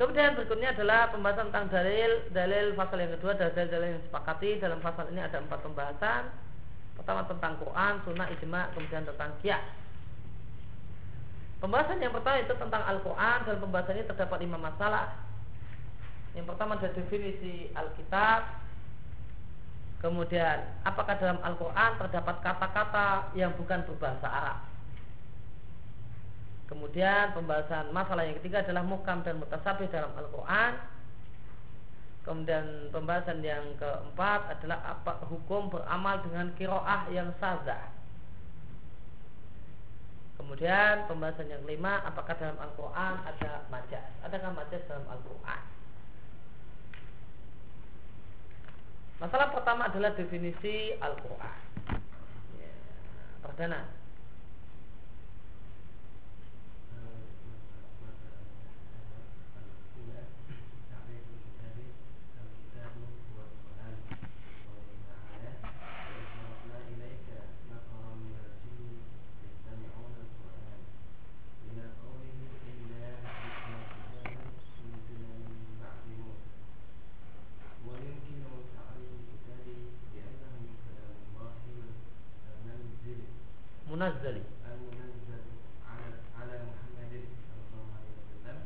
[0.00, 4.80] Kemudian berikutnya adalah pembahasan tentang dalil dalil pasal yang kedua dalil dalil yang disepakati dalam
[4.80, 6.32] pasal ini ada empat pembahasan.
[6.96, 9.60] Pertama tentang Quran, Sunnah, Ijma, kemudian tentang Kias.
[11.60, 15.12] Pembahasan yang pertama itu tentang Al-Quran dan pembahasan ini terdapat lima masalah.
[16.32, 18.40] Yang pertama ada definisi Alkitab.
[20.00, 24.58] Kemudian, apakah dalam Al-Quran terdapat kata-kata yang bukan berbahasa Arab?
[26.72, 30.72] Kemudian pembahasan masalah yang ketiga adalah mukam dan mutasabih dalam Al-Quran.
[32.24, 38.00] Kemudian pembahasan yang keempat adalah apa hukum beramal dengan kiroah yang sazah
[40.40, 44.08] Kemudian pembahasan yang kelima, apakah dalam Al-Quran ada majas?
[44.24, 45.62] Adakah majas dalam Al-Quran?
[49.20, 51.60] Masalah pertama adalah definisi Al-Quran.
[52.56, 52.72] Ya,
[53.44, 53.99] perdana.
[84.00, 85.44] Al-Munazzali المنزل
[85.84, 87.12] على على محمد
[87.48, 88.58] صلى الله عليه وسلم.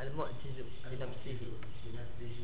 [0.00, 0.58] المعجز.
[1.84, 2.40] بنفسه.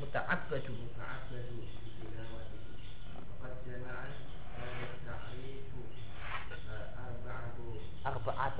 [0.00, 1.50] Muta'abbadu المتعبد.
[1.98, 2.64] بتلاوته
[3.42, 3.96] وقد جمع
[4.94, 5.66] التعريف
[6.98, 7.58] أربعة
[8.06, 8.58] أربعة.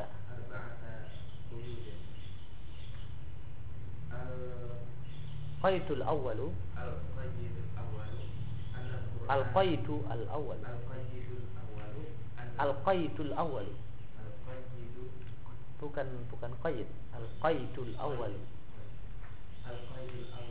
[4.13, 4.43] awwalu
[5.65, 6.53] القيد الأول.
[9.33, 10.61] القيت الأول
[12.61, 13.67] القيت الأول
[15.83, 18.31] bukan bukan qaid al qaitul awwal
[19.67, 20.42] al qaitul awwal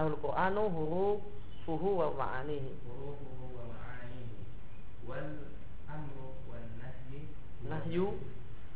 [0.00, 2.72] ومعانيه Qur'anu hurufuhu wa ma'anihi.
[2.88, 4.32] حروفه ومعانيه
[5.08, 6.16] والأمر
[6.50, 7.14] والنهي
[7.70, 7.98] نهي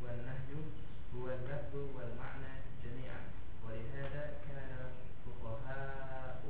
[0.03, 0.53] والنهي
[1.17, 2.53] هو اللفظ والمعنى
[2.85, 3.23] جميعا
[3.65, 6.43] ولهذا كان الفقهاء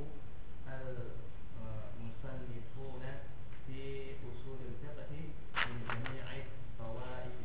[1.97, 3.03] المصنفون
[3.67, 3.81] في
[4.29, 5.11] أصول الفقه
[5.67, 7.37] من جميع الطوائف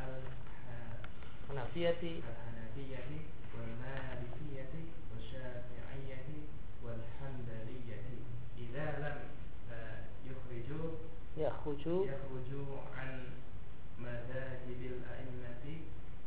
[0.00, 0.40] الح-
[1.52, 2.14] Hanafiyati.
[2.24, 3.10] الحنفية
[3.54, 4.72] والمالكية
[5.12, 5.91] والشافعية
[6.84, 8.08] والحنبلية.
[8.58, 9.18] إذا لم
[9.72, 10.90] آه، يخرجوا
[11.36, 13.24] Yakhruju يخرجوا عن
[13.98, 15.64] مذاهب الأئمة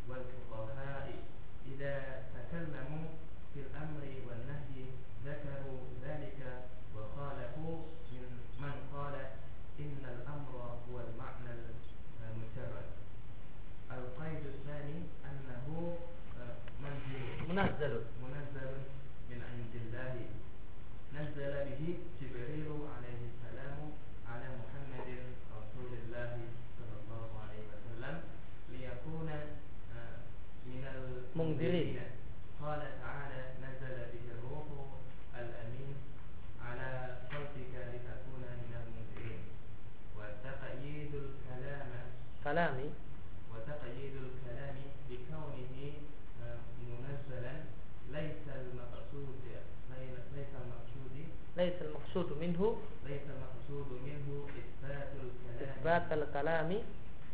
[0.10, 1.14] والفقهاء.
[1.72, 3.06] إذا تكلموا
[3.54, 4.86] في الأمر والنهي
[5.26, 6.40] ذكروا ذلك
[6.96, 7.78] وخالفوا
[8.12, 8.26] من
[8.60, 9.16] من قال
[9.80, 10.54] إن الأمر
[10.90, 11.52] هو المعنى
[12.26, 12.90] المجرد
[13.92, 15.98] القيد الثاني أنه
[16.40, 18.02] آه، منزل.
[18.24, 18.74] منزل
[19.30, 20.16] من عند الله
[21.16, 21.82] نزل به
[22.22, 23.80] جبريل عليه السلام
[24.32, 25.10] على محمد
[25.58, 26.32] رسول الله
[26.78, 28.16] صلى الله عليه وسلم
[28.72, 29.30] ليكون
[29.96, 30.18] آه،
[30.66, 30.84] من
[31.36, 32.00] منذرين.
[32.62, 34.68] قال تعالى نزل به الروح
[35.40, 35.96] الأمين
[36.62, 36.90] على
[37.32, 39.44] قلبك لتكون من المنذرين.
[40.18, 41.92] وتقييد الكلام.
[42.46, 42.88] Kalami
[52.15, 52.79] Laisa al-maqsudu minhu
[53.11, 54.29] ليس المقصود منه
[54.61, 56.79] إثبات الكلام Isbat al-kalami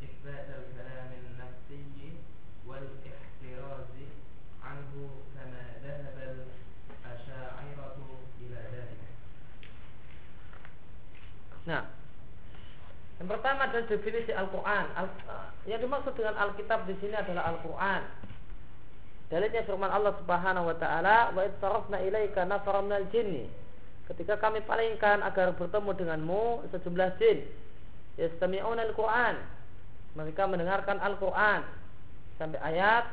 [0.01, 2.13] إثبات الكلام النفسي
[2.67, 3.95] والاحتراز
[4.65, 4.93] عنه
[5.37, 6.17] كما ذهب
[7.05, 7.99] الأشاعرة
[8.41, 9.01] إلى ذلك
[11.67, 11.85] Nah
[13.17, 15.19] Yang pertama adalah definisi Al-Quran Al-
[15.67, 18.03] Yang dimaksud dengan Alkitab di sini adalah Al-Quran
[19.27, 23.51] Dalilnya firman Allah Subhanahu wa taala, "Wa id sarafna ilaika nafaran minal jinni."
[24.10, 27.46] Ketika kami palingkan agar bertemu denganmu sejumlah jin,
[28.18, 29.36] yastami'una al-Qur'an.
[30.18, 31.64] Mereka mendengarkan Al-Qur'an.
[32.36, 33.08] Sampai ayat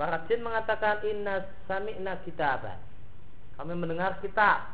[0.00, 2.78] para jin mengatakan inna sami'na kitaban.
[3.60, 4.64] Kami mendengar kitab.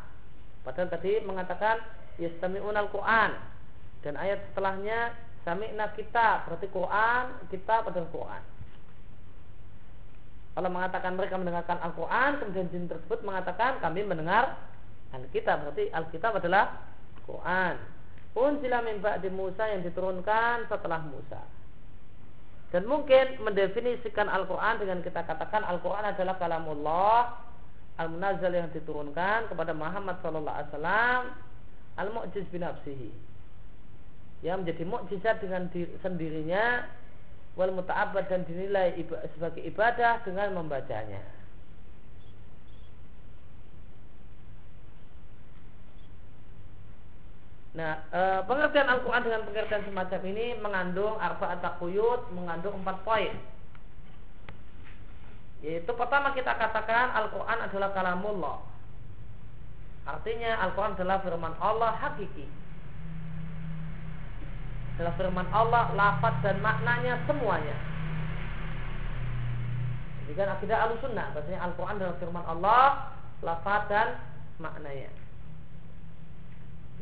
[0.63, 1.83] Padahal tadi mengatakan
[2.23, 3.35] yastami'una al-Qur'an.
[4.07, 8.43] Dan ayat setelahnya sami'na kitab, berarti Quran, kitab adalah Quran.
[10.53, 14.61] Allah mengatakan mereka mendengarkan Al-Quran Kemudian jin tersebut mengatakan kami mendengar
[15.13, 16.81] Alkitab Berarti Alkitab adalah
[17.29, 17.77] Quran.
[18.33, 21.45] Unzila min ba'di Musa yang diturunkan setelah Musa.
[22.73, 27.37] Dan mungkin mendefinisikan Al-Quran dengan kita katakan Al-Quran adalah kalamullah
[28.01, 31.23] Al-Munazzal yang diturunkan kepada Muhammad Sallallahu Alaihi Wasallam
[32.01, 33.13] Al-Mu'jiz binafsihi
[34.41, 36.89] Yang menjadi mukjizat dengan diri- sendirinya
[37.53, 38.97] wal muta'abbad dan dinilai
[39.37, 41.21] sebagai ibadah dengan membacanya.
[47.73, 53.33] Nah, e, pengertian Al-Quran dengan pengertian semacam ini mengandung arba atakuyut, mengandung empat poin.
[55.65, 58.59] Yaitu pertama kita katakan Al-Quran adalah kalamullah.
[60.05, 62.63] Artinya Al-Quran adalah firman Allah hakiki
[65.03, 67.77] adalah firman Allah, lafaz dan maknanya semuanya.
[70.23, 72.85] Jadi kan akidah al-sunnah, bahasanya Al-Quran adalah firman Allah,
[73.41, 74.09] lafaz dan
[74.61, 75.22] maknanya.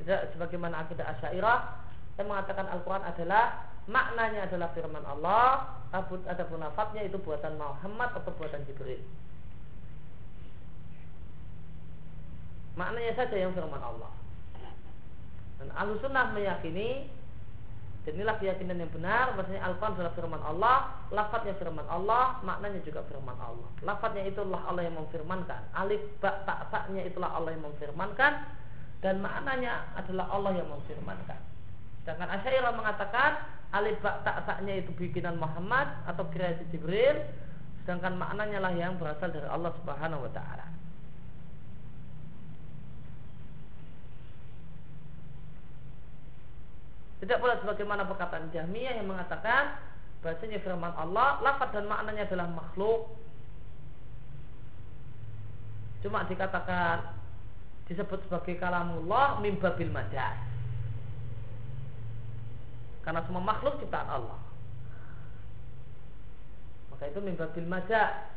[0.07, 1.59] Sebagaimana akidah asyairah
[2.19, 8.63] yang mengatakan Al-Quran adalah maknanya adalah firman Allah, adapun lafaznya itu buatan Muhammad atau buatan
[8.69, 9.03] Jibril.
[12.79, 14.13] Maknanya saja yang firman Allah.
[15.61, 17.11] Dan Ahlussunnah meyakini
[18.01, 20.77] dan inilah keyakinan yang benar bahwasanya Al-Quran adalah firman Allah,
[21.13, 23.69] lafadznya firman Allah, maknanya juga firman Allah.
[23.85, 28.60] Lafadznya itulah Allah yang memfirmankan, alif ba ta ta-nya itulah Allah yang memfirmankan
[29.01, 31.41] dan maknanya adalah Allah yang memfirmankan.
[32.05, 33.31] Sedangkan Asy'ariyah mengatakan
[33.73, 37.25] alif ba ta ta-nya itu bikinan Muhammad atau kreasi Jibril,
[37.83, 40.69] sedangkan maknanya lah yang berasal dari Allah Subhanahu wa taala.
[47.21, 49.77] Tidak pula sebagaimana perkataan Jahmiyah yang mengatakan
[50.25, 53.13] bahasanya firman Allah, lafaz dan maknanya adalah makhluk.
[56.01, 57.20] Cuma dikatakan
[57.91, 60.39] disebut sebagai kalamullah mimbabil majas.
[63.03, 64.39] Karena semua makhluk ciptaan Allah.
[66.95, 68.31] Maka itu mimbabil majas.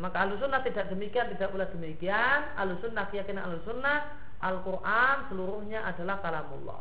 [0.00, 2.56] Maka alusunnah tidak demikian, tidak pula demikian.
[2.56, 6.80] Alusunnah keyakinan alusunnah Al-Quran seluruhnya adalah kalamullah.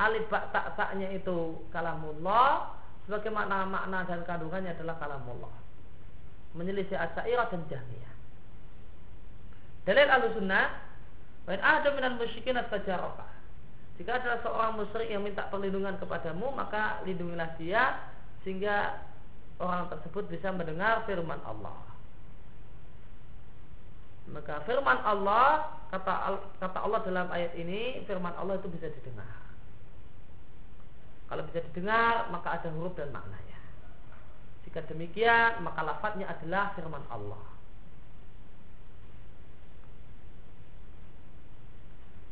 [0.00, 2.72] Alif bak tak taknya itu kalamullah.
[3.04, 5.52] Sebagaimana makna dan kandungannya adalah kalamullah.
[6.56, 8.15] Menyelisih asyairah dan jahmiyah.
[9.86, 10.82] Dalil al-sunnah.
[11.46, 13.30] Wain ada minal musyrikin astajarokah.
[13.96, 18.12] Jika ada seorang musyrik yang minta perlindungan kepadamu, maka lindungilah dia
[18.44, 19.00] sehingga
[19.56, 21.80] orang tersebut bisa mendengar firman Allah.
[24.26, 29.38] Maka firman Allah kata kata Allah dalam ayat ini firman Allah itu bisa didengar.
[31.30, 33.58] Kalau bisa didengar maka ada huruf dan maknanya.
[34.66, 37.55] Jika demikian maka lafadznya adalah firman Allah.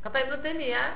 [0.04, 0.88] Kata Ibnu Taimiyah,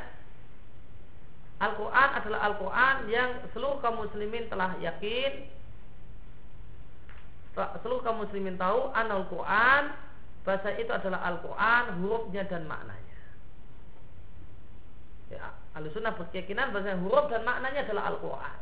[1.59, 5.59] Al-Quran adalah Al-Quran yang seluruh kaum muslimin telah yakin
[7.83, 9.91] seluruh kaum muslimin tahu an Al-Quran
[10.47, 13.19] bahasa itu adalah Al-Quran, hurufnya dan maknanya.
[15.29, 18.59] Ya, Al-Sunnah berkeyakinan bahasa huruf dan maknanya adalah Al-Quran.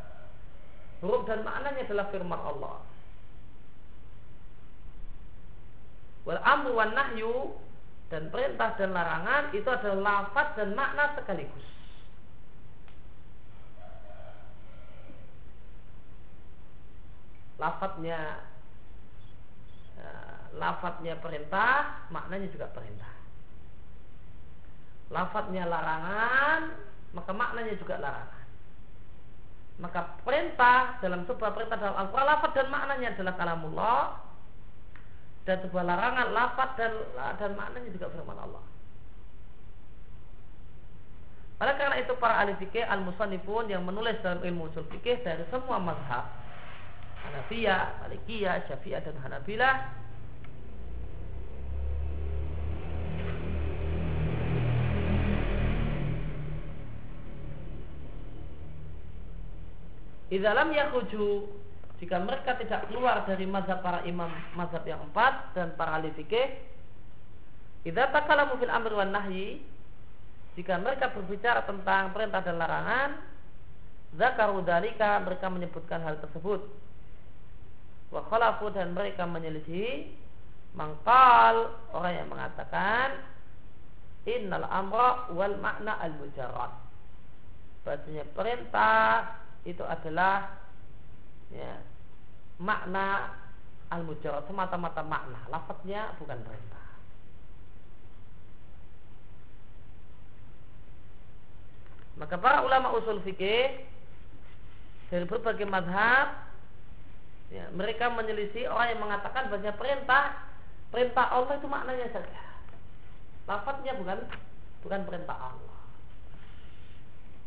[1.05, 2.77] Huruf dan maknanya adalah firman Allah.
[6.27, 7.55] Wal amru wan nahyu
[8.07, 9.99] dan perintah dan larangan itu adalah
[10.31, 11.67] lafaz dan makna sekaligus.
[17.57, 18.21] Lafaznya
[20.57, 23.13] lafadznya perintah, maknanya juga perintah.
[25.13, 26.75] Lafadznya larangan,
[27.15, 28.45] maka maknanya juga larangan.
[29.77, 34.01] Maka perintah dalam sebuah perintah dalam Al-Quran lafadz dan maknanya adalah kalamullah
[35.47, 36.93] dan sebuah larangan lafadz dan
[37.39, 38.65] dan maknanya juga firman Allah.
[41.57, 45.81] Oleh karena itu para ahli fikih al-musannifun yang menulis dalam ilmu usul fikih dari semua
[45.81, 46.29] mazhab
[47.25, 49.77] Hanafiyah, Malikiyah, Syafi'ah dan Hanabilah
[60.27, 61.49] Idalam yakuju
[61.97, 66.53] jika mereka tidak keluar dari mazhab para imam mazhab yang empat dan para ahli fikih,
[67.89, 69.65] idza takalamu fil amr wan nahyi,
[70.61, 73.11] jika mereka berbicara tentang perintah dan larangan,
[74.13, 76.61] zakaru dalika mereka menyebutkan hal tersebut.
[78.13, 80.13] Wa khalafu dan mereka menyelisihi
[80.77, 83.25] mangkal orang yang mengatakan
[84.29, 86.73] innal amra wal makna al mujarrad.
[87.89, 90.66] Bahasanya perintah itu adalah
[91.55, 91.79] ya,
[92.59, 93.37] makna
[93.93, 96.87] al-mujarrad semata-mata makna, lafadznya bukan perintah.
[102.17, 103.85] Maka para ulama usul fikih
[105.13, 106.49] dari berbagai madhab
[107.53, 110.23] ya, mereka menyelisih orang yang mengatakan bahwa perintah
[110.89, 112.43] perintah Allah itu maknanya saja.
[113.47, 114.19] Lafadznya bukan
[114.83, 115.79] bukan perintah Allah.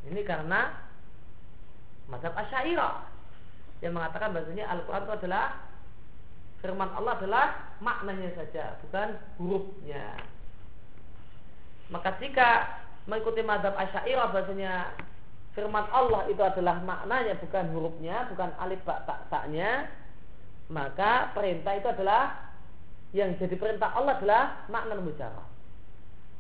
[0.07, 0.71] Ini karena
[2.07, 3.18] mazhab Asy'ariyah
[3.79, 5.45] yang mengatakan bahasanya Al-Qur'an itu adalah
[6.59, 7.45] firman Allah adalah
[7.79, 10.19] maknanya saja, bukan hurufnya.
[11.89, 12.49] Maka jika
[13.07, 14.73] mengikuti mazhab Asy'ariyah bahasanya
[15.55, 19.87] firman Allah itu adalah maknanya bukan hurufnya, bukan alif ba ta ta-nya,
[20.69, 22.51] maka perintah itu adalah
[23.15, 25.49] yang jadi perintah Allah adalah makna mujarrad.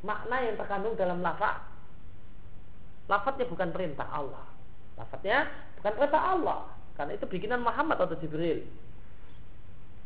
[0.05, 1.65] Makna yang terkandung dalam lafaz.
[3.09, 4.45] Lafaznya bukan perintah Allah.
[4.95, 5.49] Lafadznya
[5.81, 6.59] bukan perintah Allah,
[6.99, 8.67] karena itu bikinan Muhammad atau Jibril.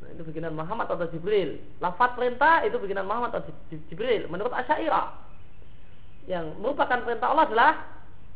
[0.05, 1.57] Nah, itu bikinan Muhammad atau Jibril.
[1.81, 3.49] Lafaz perintah itu bikinan Muhammad atau
[3.89, 4.29] Jibril.
[4.29, 5.09] Menurut Asy'ariyah
[6.29, 7.71] yang merupakan perintah Allah adalah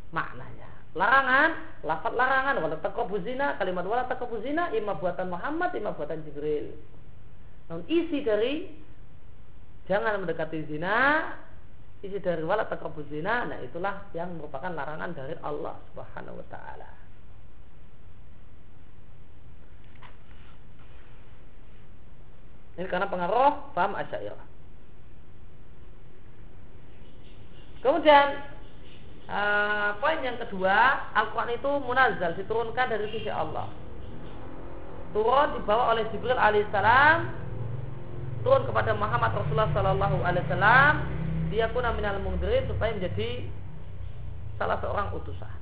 [0.10, 0.66] maknanya.
[0.98, 1.50] Larangan,
[1.86, 6.74] lafaz larangan wala taqrabu zina, kalimat wala taqrabu zina imma buatan Muhammad, imma buatan Jibril.
[7.70, 8.74] Namun isi dari
[9.86, 10.98] jangan mendekati zina
[12.02, 16.97] isi dari wala taqrabuz zina, nah itulah yang merupakan larangan dari Allah Subhanahu wa taala.
[22.78, 24.46] Ini karena pengaruh paham asyairah.
[27.82, 28.38] Kemudian
[29.26, 33.66] uh, poin yang kedua, Al-Quran itu munazal diturunkan dari sisi Allah.
[35.10, 37.34] Turun dibawa oleh Jibril alaihissalam,
[38.46, 40.94] turun kepada Muhammad Rasulullah Sallallahu Alaihi Wasallam,
[41.50, 43.50] dia kuna minal mungdirin supaya menjadi
[44.62, 45.58] salah seorang utusan.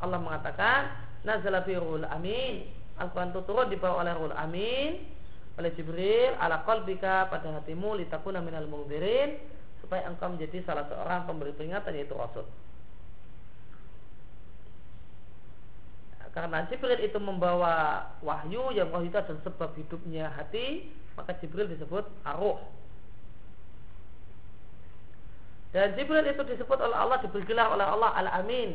[0.00, 1.64] Allah mengatakan, Nazala
[2.12, 2.72] amin.
[3.00, 5.14] Al-Quran itu turun dibawa oleh ruhul amin
[5.54, 9.38] oleh Jibril ala qalbika pada hatimu litakuna minal mungdirin
[9.78, 12.46] supaya engkau menjadi salah seorang pemberi peringatan yaitu Rasul.
[16.34, 22.02] Karena Jibril itu membawa wahyu yang wahyu itu adalah sebab hidupnya hati, maka Jibril disebut
[22.26, 22.58] aruh.
[25.70, 28.74] Dan Jibril itu disebut oleh Allah, diberi gelar oleh Allah Al-Amin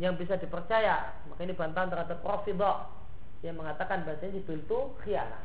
[0.00, 1.12] yang bisa dipercaya.
[1.28, 3.01] Maka ini bantahan terhadap Rafidah
[3.42, 5.44] yang mengatakan bahasanya Jibril itu khianat.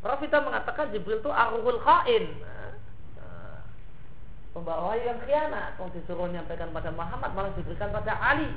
[0.00, 2.24] Rafita mengatakan Jibril itu aruhul khain.
[3.20, 3.60] Nah,
[4.56, 5.76] pembawa yang khianat.
[5.76, 8.48] Kalau disuruh menyampaikan pada Muhammad malah diberikan pada Ali.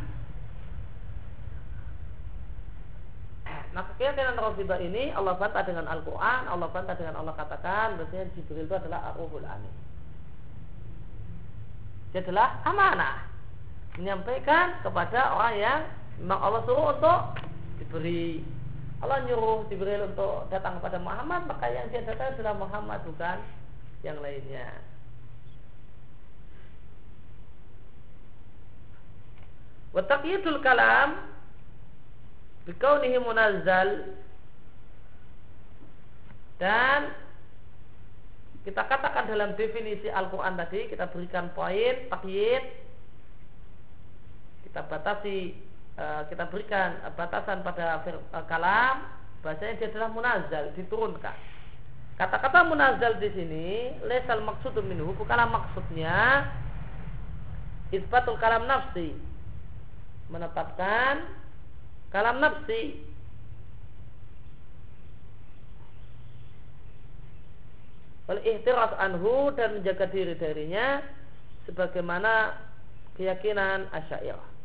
[3.69, 8.65] Maka keyakinan Rafida ini Allah bantah dengan Al-Quran, Allah bantah dengan Allah katakan bahasanya Jibril
[8.65, 9.73] itu adalah aruhul amin.
[12.09, 13.28] Dia adalah amanah
[13.99, 15.79] menyampaikan kepada orang yang
[16.23, 17.19] memang Allah suruh untuk
[17.83, 18.39] diberi
[18.99, 23.39] Allah nyuruh Jibril untuk datang kepada Muhammad maka yang dia datang adalah Muhammad bukan
[24.03, 24.71] yang lainnya.
[29.95, 31.31] Wataqiyatul kalam
[32.67, 34.13] Bikaunihi munazzal.
[36.61, 37.15] Dan
[38.67, 42.88] Kita katakan dalam definisi Al-Quran tadi Kita berikan poin Takyid
[44.69, 45.57] kita batasi
[45.97, 49.01] uh, kita berikan uh, batasan pada uh, kalam
[49.41, 51.33] bahasanya dia adalah munazal diturunkan.
[52.21, 53.67] Kata-kata munazal di sini
[54.05, 56.45] lesal maksud minhu bukanlah maksudnya
[57.89, 59.17] isbatul kalam nafsi.
[60.29, 61.25] Menetapkan
[62.13, 63.01] kalam nafsi.
[68.29, 71.01] Oleh ihtiras anhu dan menjaga diri darinya
[71.65, 72.53] sebagaimana
[73.17, 74.58] keyakinan asyairah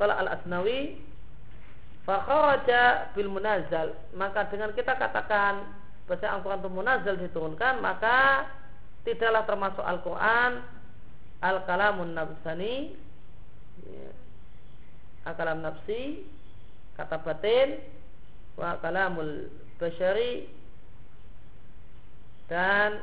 [0.00, 0.96] kalau al-asnawi
[2.08, 5.68] fakharaja bil munazal maka dengan kita katakan
[6.08, 8.48] bahasa Al-Quran itu munazal diturunkan maka
[9.04, 10.64] tidaklah termasuk Al-Quran
[11.40, 12.96] al-kalamun nafsani
[13.84, 14.10] ya,
[15.28, 16.24] al-kalam nafsi
[16.96, 17.80] kata batin
[18.60, 19.48] wa kalamul
[19.80, 20.48] basyari
[22.50, 23.00] dan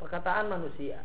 [0.00, 1.02] perkataan manusia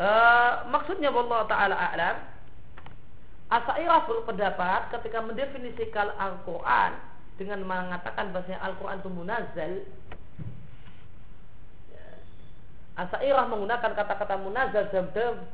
[0.00, 2.16] Uh, maksudnya Allah Ta'ala a'lam
[3.50, 6.98] Asairah berpendapat ketika mendefinisikan Al-Quran
[7.38, 9.72] dengan mengatakan bahasanya Al-Quran itu munazal
[11.94, 12.06] ya,
[13.06, 14.90] Asairah menggunakan kata-kata munazal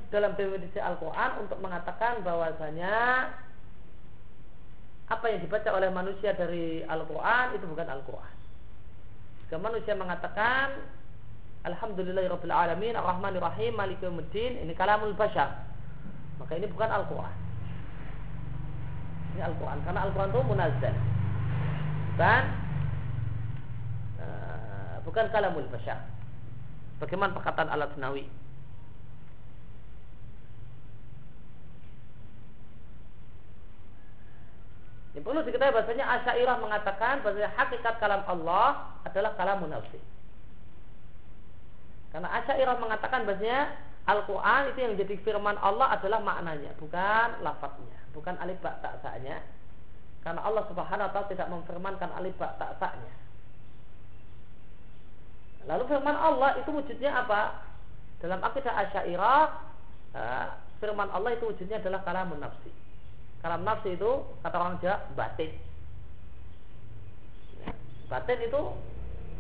[0.09, 3.29] dalam, definisi Al-Quran untuk mengatakan bahwasanya
[5.13, 8.35] apa yang dibaca oleh manusia dari Al-Quran itu bukan Al-Quran.
[9.57, 10.96] Manusia mengatakan
[11.67, 15.67] Alhamdulillahirabbil alamin arrahmanir rahim maliki yaumiddin ini kalamul bashar.
[16.39, 17.35] Maka ini bukan Al-Qur'an.
[19.35, 20.95] Ini Al-Qur'an karena Al-Qur'an itu munazzal.
[22.15, 22.43] Dan
[24.23, 26.07] uh, bukan kalamul bashar.
[27.03, 28.31] Bagaimana perkataan Al-Asnawi?
[35.17, 39.97] Ini perlu diketahui bahasanya Asyairah mengatakan bahwa hakikat kalam Allah adalah kalamun nafsi.
[42.15, 43.75] Karena Asyairah mengatakan bahasanya
[44.07, 49.43] Al-Quran itu yang jadi firman Allah adalah maknanya, bukan lafadznya, bukan alif ba tak saknya.
[50.23, 53.15] Karena Allah Subhanahu wa taala tidak memfirmankan alif ba tak saknya.
[55.67, 57.67] Lalu firman Allah itu wujudnya apa?
[58.23, 59.43] Dalam akidah Asyairah,
[60.15, 60.47] eh,
[60.79, 62.71] firman Allah itu wujudnya adalah kalamun nafsi.
[63.43, 64.11] Kalam nafsi itu
[64.47, 65.53] kata orang Jawa batin.
[68.07, 68.63] batin itu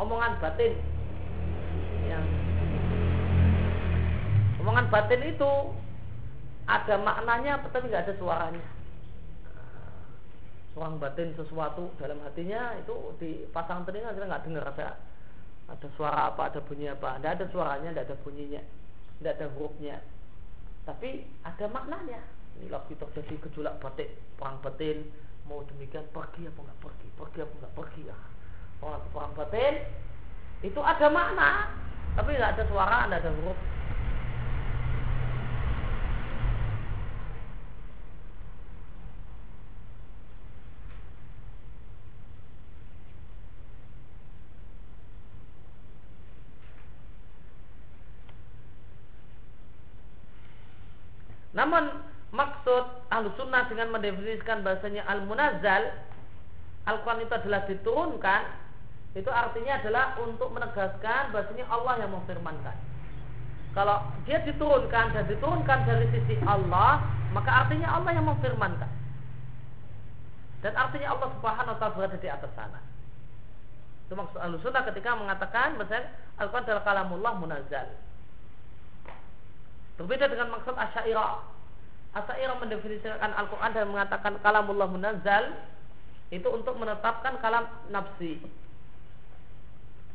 [0.02, 0.74] omongan batin
[2.10, 2.26] yang
[4.66, 5.52] omongan batin itu
[6.66, 8.66] ada maknanya tapi nggak ada suaranya.
[10.74, 14.98] Orang batin sesuatu dalam hatinya itu dipasang telinga kita nggak dengar ada
[15.70, 17.14] ada suara apa ada bunyi apa.
[17.14, 18.62] Tidak ada suaranya tidak ada bunyinya
[19.22, 19.96] tidak ada hurufnya.
[20.82, 22.20] Tapi ada maknanya.
[22.58, 25.06] Ini lagi terjadi gejolak batin perang batin.
[25.46, 27.08] Mau demikian pergi apa nggak pergi?
[27.14, 28.02] Pergi apa nggak pergi?
[28.10, 28.18] Ya
[28.82, 29.74] orang perang batin
[30.66, 31.70] itu ada makna.
[32.18, 33.58] Tapi nggak ada suara tidak ada huruf
[51.56, 51.88] Namun
[52.36, 55.88] maksud ahlu sunnah dengan mendefinisikan bahasanya al-munazzal
[56.86, 58.42] Al-Quran itu adalah diturunkan
[59.16, 62.76] itu artinya adalah untuk menegaskan bahasanya Allah yang memfirmankan.
[63.72, 67.00] Kalau dia diturunkan dan diturunkan dari sisi Allah
[67.32, 68.92] maka artinya Allah yang memfirmankan.
[70.60, 72.80] Dan artinya Allah subhanahu wa ta'ala berada di atas sana.
[74.04, 77.88] Itu maksud ahlu sunnah ketika mengatakan bahasanya Al-Quran adalah kalamullah munazzal.
[79.96, 81.55] Berbeda dengan maksud asyairah.
[82.16, 85.52] Asyairah mendefinisikan Al-Quran dan mengatakan kalamullah munazzal
[86.32, 88.40] itu untuk menetapkan kalam nafsi.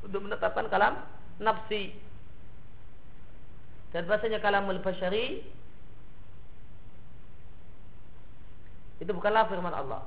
[0.02, 0.98] Untuk menetapkan kalam
[1.38, 1.94] nafsi.
[3.94, 5.46] Dan bahasanya kalamul basyari
[8.98, 10.02] itu bukanlah firman Allah.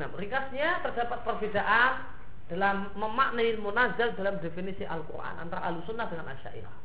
[0.00, 2.08] Nah, ringkasnya terdapat perbedaan
[2.48, 6.76] dalam memaknai munazal dalam definisi Al-Quran antara Al-Sunnah dengan Asyairah.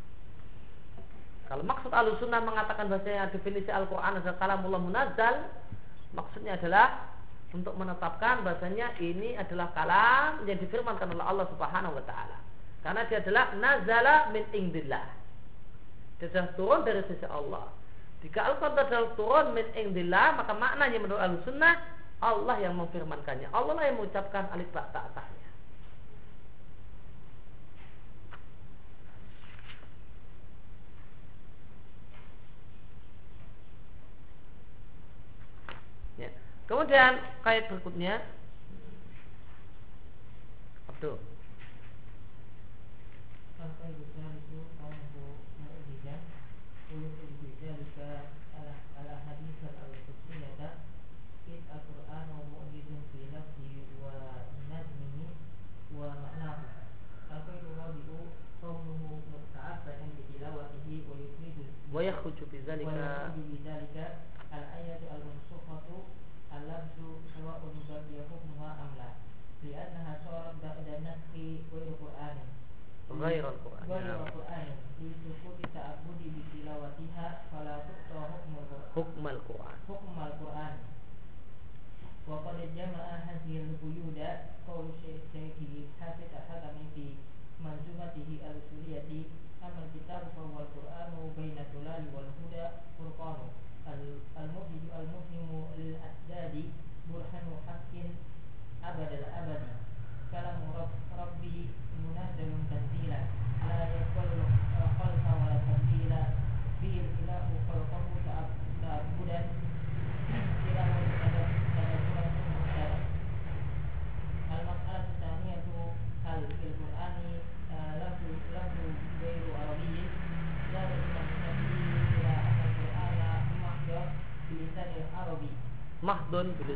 [1.48, 5.48] Kalau maksud Al-Sunnah mengatakan bahasanya definisi Al-Quran adalah kalamullah munazal,
[6.12, 7.16] maksudnya adalah
[7.56, 12.38] untuk menetapkan bahasanya ini adalah kalam yang difirmankan oleh Allah Subhanahu wa taala.
[12.84, 15.08] Karena dia adalah nazala min indillah.
[16.20, 17.72] Dia sudah turun dari sisi Allah.
[18.20, 23.52] Jika Al-Quran adalah turun min indillah, maka maknanya menurut Al-Sunnah Allah yang memfirmankannya.
[23.52, 25.04] Allah lah yang mengucapkan alif ba ta.
[36.16, 36.32] Ya.
[36.72, 38.24] Kemudian kait berikutnya
[40.88, 41.20] Abdul.
[43.60, 44.96] Sampai besar itu kaum
[45.60, 46.20] mu'jidah,
[46.96, 47.36] ulul
[62.46, 63.34] jika dzalika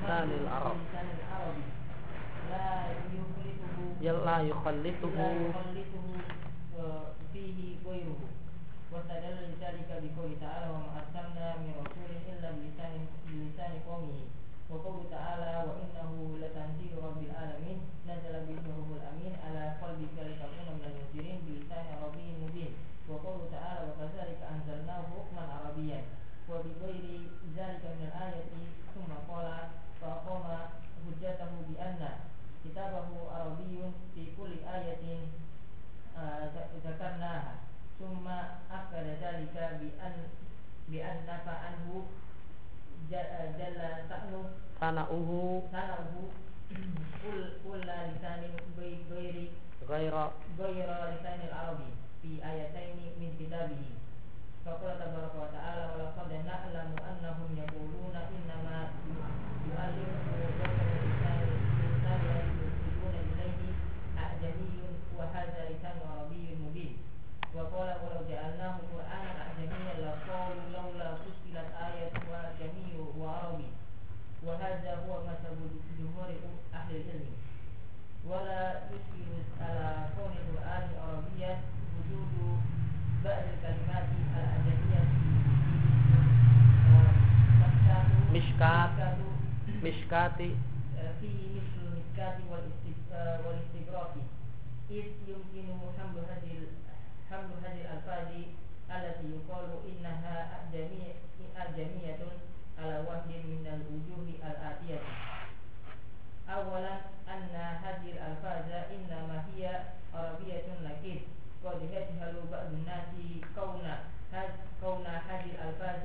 [0.10, 0.78] lisanil Arab.
[4.02, 5.54] Ya, la yukhallituhu.
[68.70, 69.42] الله قرآنا
[71.88, 72.12] آية
[75.74, 76.30] مثل جمهور
[76.72, 76.96] أهل
[80.38, 81.58] القرآن عربيا
[81.96, 82.60] وجود
[83.26, 85.02] بعض الكلمات الأعجمية
[88.34, 88.90] مشكات
[89.84, 90.38] مشكات.
[91.22, 92.38] فيه مثل المشكات
[93.46, 94.14] والاستبراك
[94.92, 95.66] إذ يمكن
[95.98, 96.52] حمل هذه
[97.30, 98.28] حمل هذه الألفاظ
[98.90, 100.36] التي يقال إنها
[101.58, 102.16] أعجمية
[102.80, 105.00] على وجه من الوجوه الآتية.
[106.50, 106.94] أولا
[107.30, 108.66] أن هذه الألفاظ
[108.96, 109.82] إنما هي
[110.14, 111.20] عربية لكن
[111.66, 113.10] قد يجهل بعض الناس
[113.56, 113.82] كون
[114.82, 116.00] كون هذه الألفاظ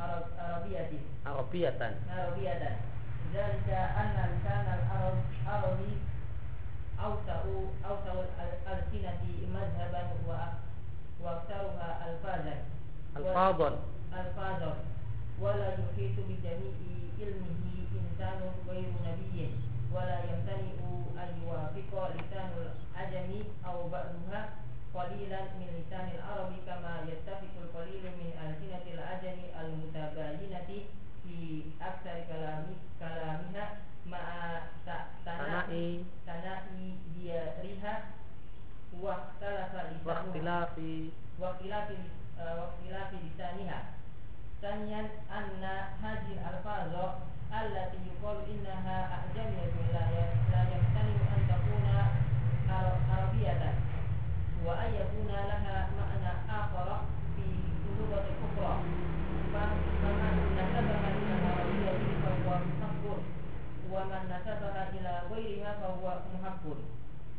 [0.00, 0.90] عرب- عربية.
[1.26, 2.76] arabiyatan عربية.
[3.34, 5.92] ذلك أن لسان العرب عربي
[7.04, 7.38] أوسع
[7.90, 9.22] أوسع الألسنة
[9.54, 10.56] مذهبا وأ-
[11.22, 12.54] وأكثرها ألفاظا
[13.16, 13.74] alfadhan
[14.14, 14.72] ألفاظا
[15.40, 16.74] ولا يحيط بجميع
[17.20, 17.64] علمه
[17.98, 19.50] إنسان غير نبي.
[19.94, 20.74] ولا يمتنع
[21.22, 23.30] أن يوافق لسان العجم
[23.66, 24.40] أو بعضها
[24.94, 30.68] قليلا من لسان العرب كما يتفق القليل من ألسنة العجم المتباينة
[31.24, 32.64] في أكثر كلام
[33.00, 33.66] كلامها.
[34.11, 34.19] مع
[34.87, 36.63] ت- تناء Tana'i تناء
[37.17, 37.95] ديارها
[39.01, 40.93] واختلف لسانها Waktilafi
[41.39, 41.87] واختلاف
[42.39, 43.79] آه، واختلاف لسانها
[44.61, 44.99] ثانيا
[45.37, 45.63] أن
[46.03, 46.93] هذه الألفاظ
[47.53, 51.85] التي يقال إنها أعجمية لا ي- لا يمتنع أن تكون
[52.69, 53.73] عر- عربية
[54.65, 56.31] وأن يكون لها معنى
[56.61, 56.87] آخر
[57.35, 57.45] في
[57.89, 58.73] اللغة الأخرى
[59.53, 61.91] ف- فمن نسبها إلى العربية
[62.23, 62.86] فهو محق
[63.97, 66.63] ومن نسبها إلى غيرها فهو محق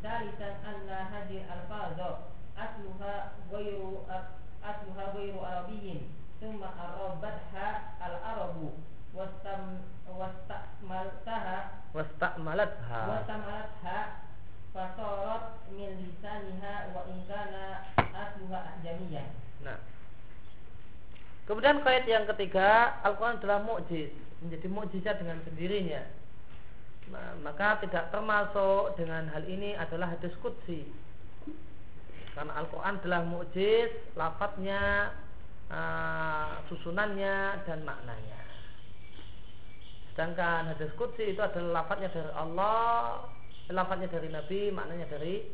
[0.03, 1.99] ثالثا أن هذه الألفاظ
[2.59, 3.15] أصلها
[3.53, 3.79] غير
[4.65, 6.01] أصلها غير عربي
[6.41, 7.69] ثم أربتها
[8.07, 8.57] العرب
[9.15, 9.63] واستم
[10.11, 11.57] واستعملتها
[11.95, 13.99] wastakmalatha واستعملتها
[14.75, 17.55] فصارت من لسانها وإن كان
[17.99, 19.25] أصلها أعجميا
[19.65, 19.81] Nah.
[21.49, 24.13] Kemudian kait yang ketiga, Al-Quran adalah mukjiz,
[24.45, 26.05] menjadi mukjizat dengan sendirinya.
[27.10, 30.86] Nah, maka tidak termasuk dengan hal ini adalah hadis qudsi.
[32.38, 35.10] Karena Al-Quran adalah mukjiz, lafadznya,
[35.74, 38.42] uh, susunannya dan maknanya.
[40.14, 43.26] Sedangkan hadis qudsi itu adalah lafadznya dari Allah,
[43.74, 45.50] lafadznya dari Nabi, maknanya dari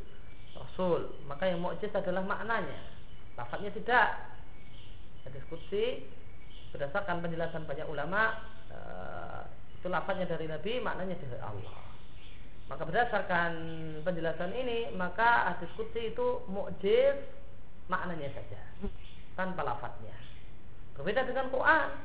[0.59, 1.23] Rasul.
[1.27, 2.83] Maka yang mukjiz adalah maknanya.
[3.39, 4.09] Lafadznya tidak.
[5.23, 6.03] Hadis qudsi
[6.75, 8.35] berdasarkan penjelasan banyak ulama
[8.67, 9.41] eh,
[9.85, 11.77] itu lafadznya dari Nabi, maknanya dari Allah.
[12.65, 13.51] Maka berdasarkan
[14.01, 17.13] penjelasan ini, maka hadis qudsi itu mukjiz
[17.85, 18.57] maknanya saja,
[19.37, 20.17] tanpa lafadznya.
[20.97, 22.01] Berbeda dengan Quran.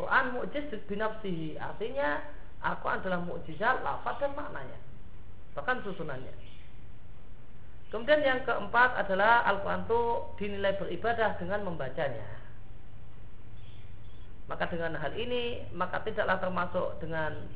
[0.00, 2.24] Quran mukjiz binafsihi, artinya
[2.64, 4.80] Al-Quran adalah mukjizat lafadz dan maknanya,
[5.52, 6.32] bahkan susunannya.
[7.92, 10.00] Kemudian yang keempat adalah Al-Quran itu
[10.40, 12.39] dinilai beribadah dengan membacanya.
[14.50, 17.46] Maka dengan hal ini maka tidaklah termasuk dengan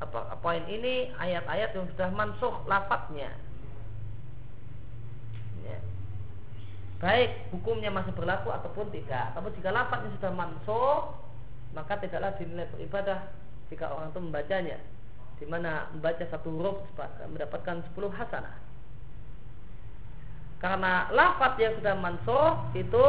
[0.00, 3.28] apa poin ini ayat-ayat yang sudah mansuh lafadznya.
[5.60, 5.78] Ya.
[7.04, 9.36] Baik hukumnya masih berlaku ataupun tidak.
[9.36, 11.12] Tapi jika lafadznya sudah mansuh
[11.76, 13.28] maka tidaklah dinilai beribadah
[13.68, 14.78] jika orang itu membacanya.
[15.36, 16.80] Di mana membaca satu huruf
[17.28, 18.56] mendapatkan 10 hasanah.
[20.58, 23.04] Karena lafadz yang sudah mansuh itu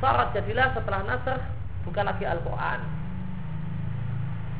[0.00, 1.55] syarat jadilah setelah nasr
[1.86, 2.80] bukan lagi Al-Quran.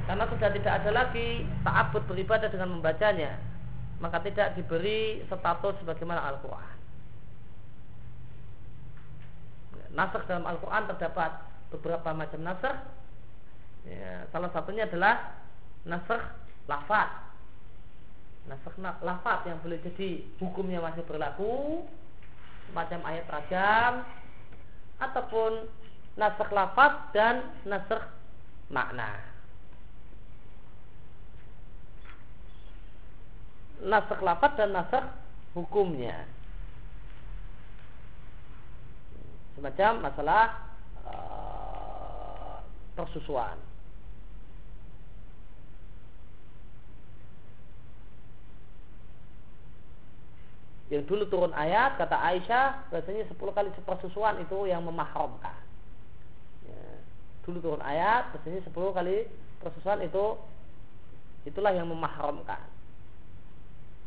[0.06, 3.42] Karena sudah tidak ada lagi ta'abud beribadah dengan membacanya
[3.98, 6.76] Maka tidak diberi status sebagaimana Al-Quran.
[9.96, 11.30] Nasr dalam Al-Quran terdapat
[11.72, 12.74] beberapa macam nasr
[13.88, 15.40] ya, Salah satunya adalah
[15.88, 16.20] nasr
[16.68, 17.08] lafad
[18.46, 21.82] Nasr lafad yang boleh jadi hukumnya masih berlaku
[22.68, 23.92] Semacam ayat rajam
[25.00, 25.66] Ataupun
[26.16, 28.04] nasakh lafaz dan nasakh
[28.72, 29.20] makna.
[33.84, 35.06] Nasakh lafaz dan nasakh
[35.52, 36.24] hukumnya.
[39.56, 40.44] Semacam masalah
[41.04, 42.56] eh,
[42.96, 43.56] persusuan.
[50.86, 55.65] yang dulu turun ayat kata Aisyah biasanya 10 kali persusuan itu yang memahamkan
[57.46, 59.16] dulu turun ayat bahasanya 10 kali
[59.62, 60.34] persusuan itu
[61.46, 62.58] itulah yang memahramkan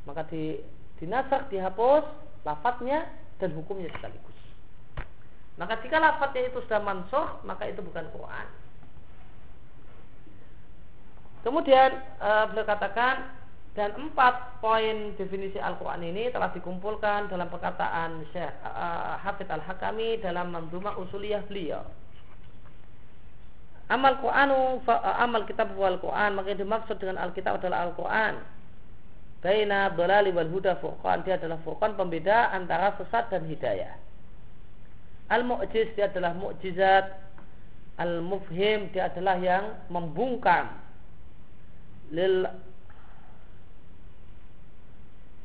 [0.03, 0.59] maka di
[0.99, 2.03] dinasak dihapus
[2.43, 3.07] lafadznya
[3.39, 4.35] dan hukumnya sekaligus.
[5.55, 8.47] Maka jika lafadznya itu sudah mansuh maka itu bukan Quran.
[11.39, 13.31] Kemudian uh, beliau katakan
[13.71, 20.51] dan empat poin definisi Al-Quran ini telah dikumpulkan dalam perkataan Syekh uh, Hafid Al-Hakami dalam
[20.51, 21.87] Mandumah Usuliyah beliau.
[23.89, 28.37] Amal Quranu uh, amal kitab wal Quran maka yang dimaksud dengan Alkitab adalah Al-Quran.
[29.41, 33.97] Baina dhalali wal huda furqan dia adalah furqan pembeda antara sesat dan hidayah.
[35.33, 37.17] Al-mu'jiz dia adalah mukjizat.
[37.97, 40.69] Al-mufhim dia adalah yang membungkam
[42.13, 42.45] lil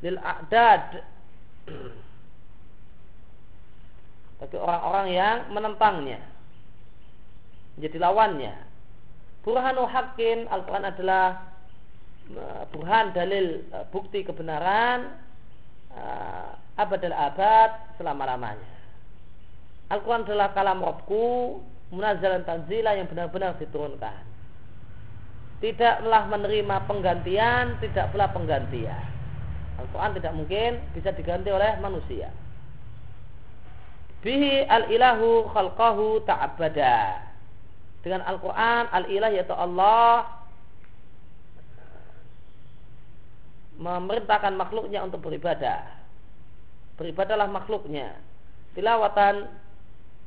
[0.05, 1.01] lil a'dad
[4.37, 6.34] bagi orang-orang yang menentangnya
[7.75, 8.55] menjadi lawannya
[9.45, 11.25] burhanu hakin Al-Quran adalah
[12.33, 15.15] uh, burhan dalil uh, bukti kebenaran
[15.93, 17.71] uh, abad abad
[18.01, 18.73] selama-lamanya
[19.93, 21.61] Al-Quran adalah kalam Robku
[21.93, 24.23] munazalan tanzila yang benar-benar diturunkan
[25.61, 29.15] tidaklah menerima penggantian tidak pula penggantian
[29.75, 32.31] Al-Quran tidak mungkin bisa diganti oleh manusia.
[34.23, 37.24] Bihi al-ilahu khalqahu ta'abada.
[38.05, 40.29] Dengan Al-Quran, al-ilah yaitu Allah
[43.81, 45.89] memerintahkan makhluknya untuk beribadah.
[47.01, 48.13] Beribadahlah makhluknya.
[48.77, 49.49] Tilawatan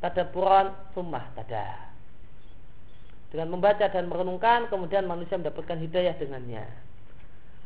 [0.02, 1.94] tadaburan summah tada.
[3.30, 6.66] Dengan membaca dan merenungkan, kemudian manusia mendapatkan hidayah dengannya.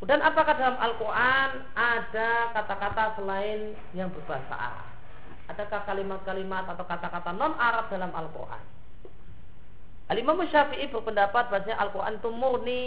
[0.05, 4.87] Dan apakah dalam Al-Quran ada kata-kata selain yang berbahasa Arab?
[5.49, 8.82] Adakah kalimat-kalimat atau kata-kata non-Arab dalam Al-Quran?
[10.13, 12.81] Al-Imam Syafi'i berpendapat bahwa Al-Quran itu murni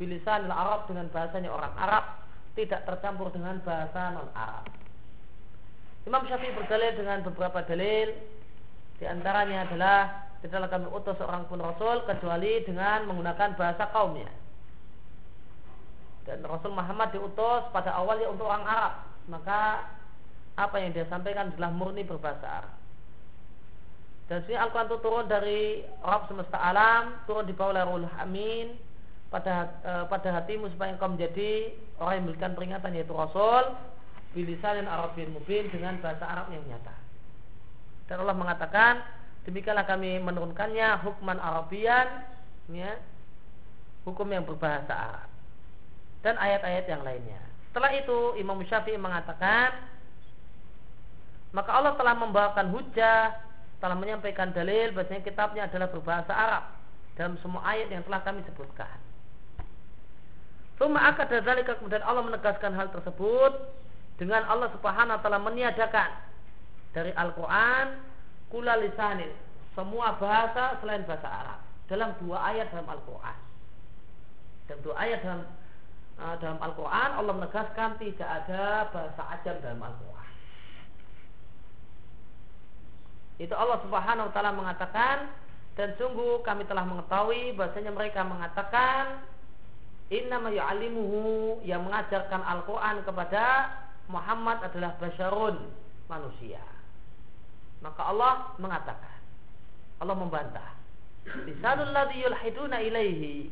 [0.00, 2.04] bilisan Arab dengan bahasanya orang Arab
[2.56, 4.72] tidak tercampur dengan bahasa non-Arab.
[6.08, 8.16] Imam Syafi'i berdalil dengan beberapa dalil.
[8.96, 9.98] Di antaranya adalah
[10.40, 14.32] tidaklah kami utus seorang pun rasul kecuali dengan menggunakan bahasa kaumnya.
[16.24, 18.94] Dan Rasul Muhammad diutus pada awalnya untuk orang Arab.
[19.28, 19.92] Maka
[20.56, 22.81] apa yang dia sampaikan adalah murni berbahasa Arab
[24.30, 28.78] dan sini Al-Quran itu turun dari Arab semesta alam turun di bawah Ruhul Amin
[29.28, 33.74] pada e, pada hatimu supaya engkau menjadi orang yang memberikan peringatan yaitu Rasul
[34.32, 36.94] bilisan dan Arabin mubin dengan bahasa Arab yang nyata
[38.06, 39.02] dan Allah mengatakan
[39.48, 42.06] demikianlah kami menurunkannya hukman Arabian
[42.70, 42.94] ya,
[44.06, 45.28] hukum yang berbahasa Arab
[46.22, 47.40] dan ayat-ayat yang lainnya.
[47.70, 49.74] Setelah itu Imam Syafi'i mengatakan
[51.52, 53.36] maka Allah telah membawakan hujah,
[53.82, 56.64] telah menyampaikan dalil bahwasanya kitabnya adalah berbahasa Arab
[57.18, 58.94] dalam semua ayat yang telah kami sebutkan.
[60.78, 63.52] Suma akad dari kemudian Allah menegaskan hal tersebut
[64.22, 66.10] dengan Allah Subhanahu wa taala meniadakan
[66.94, 67.98] dari Al-Qur'an
[68.54, 69.34] kula lisanin
[69.74, 71.58] semua bahasa selain bahasa Arab
[71.90, 73.38] dalam dua ayat dalam Al-Qur'an.
[74.70, 75.42] Dan dua ayat dalam
[76.22, 80.21] uh, dalam Al-Quran Allah menegaskan tidak ada bahasa ajam dalam Al-Quran.
[83.40, 85.32] Itu Allah Subhanahu Wa Taala mengatakan
[85.72, 89.24] dan sungguh kami telah mengetahui bahasanya mereka mengatakan
[90.12, 93.72] Innama ya'alimuhu yang mengajarkan Al-Quran kepada
[94.12, 95.56] Muhammad adalah basyarun
[96.04, 96.60] manusia.
[97.80, 99.16] Maka Allah mengatakan
[100.04, 100.68] Allah membantah
[101.48, 103.48] Lisanul ladhi yulhiduna ilaihi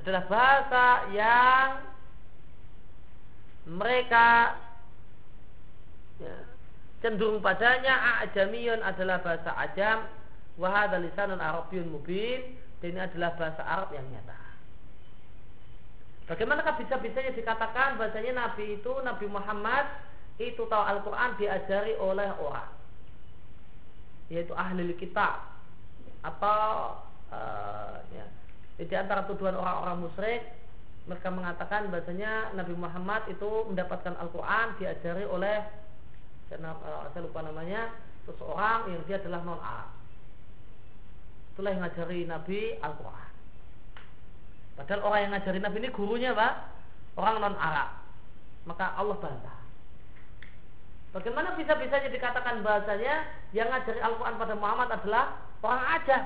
[0.00, 1.68] adalah bahasa yang
[3.66, 4.54] mereka
[6.22, 6.36] ya,
[7.04, 10.08] cenderung padanya ajamiyun adalah bahasa ajam.
[10.56, 12.56] Wahada lisanun arabiyun mubin.
[12.80, 14.36] Dan ini adalah bahasa Arab yang nyata.
[16.26, 19.86] Bagaimanakah bisa-bisanya dikatakan bahasanya Nabi itu Nabi Muhammad
[20.36, 22.68] itu tahu Al-Quran diajari oleh orang?
[24.28, 25.54] Yaitu ahli kitab.
[26.20, 26.98] Atau
[27.30, 28.26] uh, ya,
[28.82, 30.42] di antara tuduhan orang-orang musyrik
[31.06, 35.62] mereka mengatakan bahasanya Nabi Muhammad itu mendapatkan Al-Quran diajari oleh
[36.50, 37.90] saya lupa namanya
[38.26, 39.90] seseorang yang dia adalah non Arab
[41.54, 43.30] itulah yang ngajari Nabi Al-Quran
[44.78, 46.52] padahal orang yang ngajari Nabi ini gurunya pak
[47.18, 47.90] orang non Arab
[48.66, 49.58] maka Allah bantah
[51.14, 55.24] bagaimana bisa-bisanya dikatakan bahasanya yang ngajari Al-Quran pada Muhammad adalah
[55.64, 56.18] orang aja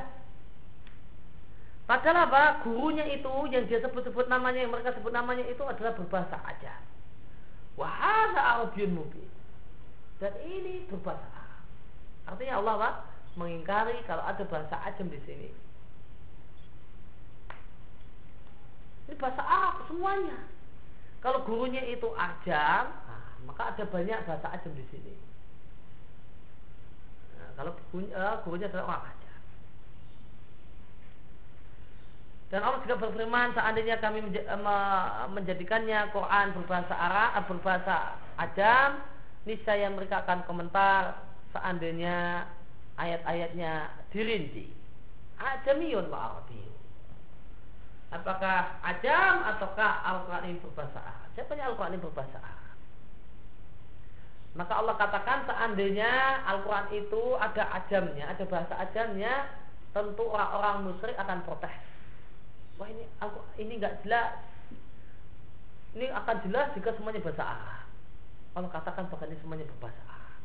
[1.91, 2.63] Padahal apa?
[2.63, 6.79] Gurunya itu yang dia sebut-sebut namanya, yang mereka sebut namanya itu adalah berbahasa aja.
[7.75, 9.27] Wahada Arabian mungkin.
[10.21, 11.65] Dan ini berbahasa Arab.
[12.29, 12.91] Artinya Allah apa?
[13.41, 15.49] Mengingkari kalau ada bahasa ajam di sini.
[19.09, 20.45] Ini bahasa Arab semuanya.
[21.25, 25.13] Kalau gurunya itu ajam, nah, maka ada banyak bahasa ajam di sini.
[27.41, 29.39] Nah, kalau gurunya, uh, gurunya adalah orang ajam.
[32.51, 34.27] Dan Allah juga berfirman seandainya kami
[35.33, 37.97] menjadikannya Quran berbahasa Arab, eh, berbahasa
[38.43, 38.91] ajam,
[39.51, 42.47] niscaya mereka akan komentar seandainya
[42.95, 44.71] ayat-ayatnya dirinci.
[45.43, 46.79] Ajamiyun wa Arabiyun.
[48.15, 51.29] Apakah ajam ataukah Al-Quran ini berbahasa Arab?
[51.35, 52.75] Siapa yang Al-Quran ini berbahasa Arab?
[54.59, 59.47] Maka Allah katakan seandainya Al-Quran itu ada ajamnya, ada bahasa ajamnya,
[59.95, 61.75] tentu orang-orang musyrik akan protes.
[62.83, 63.07] Wah ini
[63.63, 64.43] ini nggak jelas.
[65.95, 67.80] Ini akan jelas jika semuanya bahasa Arab.
[68.55, 70.41] Allah katakan bahkan ini semuanya berbahasa Arab.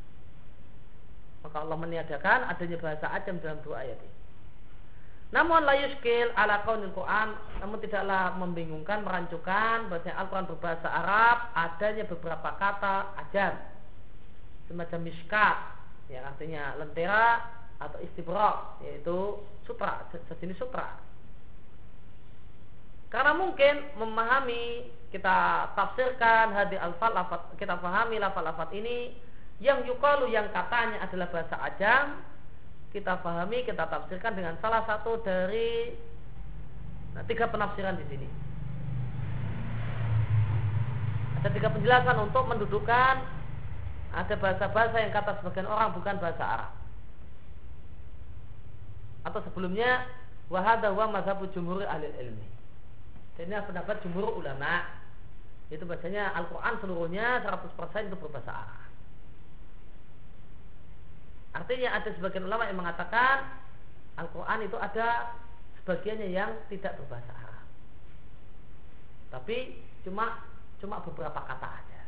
[1.45, 4.13] Maka Allah meniadakan adanya bahasa ajam dalam dua ayat ini.
[5.33, 12.05] Namun la yuskil ala qaulil Quran namun tidaklah membingungkan merancukan bahwa Al-Quran berbahasa Arab adanya
[12.05, 13.57] beberapa kata ajam
[14.69, 15.57] semacam miskat
[16.13, 17.41] yang artinya lentera
[17.81, 20.95] atau istibrok yaitu sutra sejenis sutra
[23.15, 27.15] karena mungkin memahami kita tafsirkan hadi alfal
[27.55, 29.15] kita pahami lafal-lafat ini
[29.63, 32.19] yang yukalu yang katanya adalah bahasa ajam
[32.95, 35.91] kita pahami, kita tafsirkan dengan salah satu dari
[37.11, 38.27] nah, tiga penafsiran di sini.
[41.43, 43.19] Ada tiga penjelasan untuk mendudukan
[44.15, 46.71] ada bahasa-bahasa yang kata sebagian orang bukan bahasa Arab.
[49.27, 50.07] Atau sebelumnya
[50.47, 52.54] wahada wa mazhabu jumhur ahli ilmi.
[53.35, 54.87] Dan ini pendapat jumhur ulama.
[55.67, 58.91] Itu bahasanya Al-Quran seluruhnya 100% itu berbahasa Arab.
[61.55, 63.47] Artinya ada sebagian ulama yang mengatakan
[64.19, 65.35] Al-Quran itu ada
[65.81, 67.65] sebagiannya yang tidak berbahasa Arab.
[69.33, 70.45] Tapi cuma
[70.79, 72.01] cuma beberapa kata aja.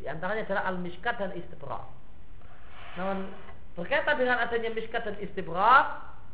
[0.00, 1.84] Di antaranya adalah al-miskat dan istibrak.
[2.96, 3.28] Namun
[3.76, 5.84] berkaitan dengan adanya miskat dan istibrak,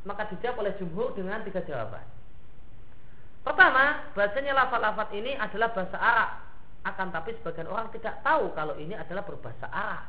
[0.07, 2.07] maka dijawab oleh jumhur dengan tiga jawaban.
[3.43, 6.31] Pertama, bahasanya lafat-lafat ini adalah bahasa Arab.
[6.83, 10.07] Akan tapi sebagian orang tidak tahu kalau ini adalah berbahasa Arab.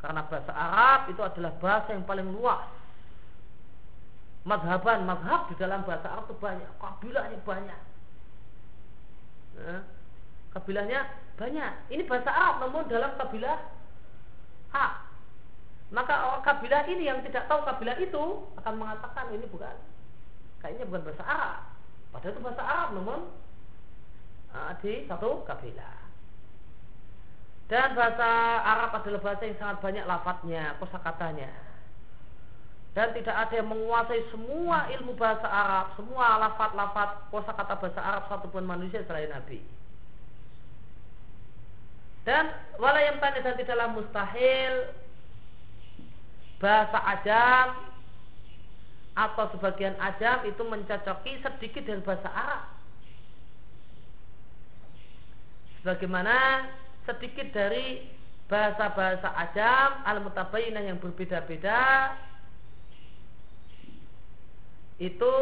[0.00, 2.64] Karena bahasa Arab itu adalah bahasa yang paling luas.
[4.46, 7.80] Madhaban, madhab di dalam bahasa Arab itu banyak, kabilahnya banyak.
[9.56, 9.82] Nah,
[10.56, 11.00] kabilahnya
[11.36, 11.72] banyak.
[11.92, 13.60] Ini bahasa Arab namun dalam kabilah
[14.72, 15.04] A.
[15.92, 18.22] Maka orang kabilah ini yang tidak tahu kabilah itu
[18.58, 19.76] akan mengatakan ini bukan
[20.64, 21.75] kayaknya bukan bahasa Arab.
[22.16, 23.20] Padahal itu bahasa Arab namun
[24.56, 26.00] uh, di satu kabilah.
[27.68, 28.28] Dan bahasa
[28.64, 31.52] Arab adalah bahasa yang sangat banyak lafadznya, kosakatanya.
[32.96, 38.64] Dan tidak ada yang menguasai semua ilmu bahasa Arab, semua lafat-lafat kosakata bahasa Arab satupun
[38.64, 39.60] manusia selain Nabi.
[42.24, 42.48] Dan
[42.80, 44.72] wala yang tanya dan tidaklah mustahil
[46.56, 47.95] bahasa ajam
[49.16, 52.62] atau sebagian ajam itu mencocoki sedikit dari bahasa Arab.
[55.80, 56.36] Sebagaimana
[57.08, 58.04] sedikit dari
[58.46, 62.12] bahasa-bahasa ajam al-mutabayyinah yang berbeda-beda
[65.00, 65.34] itu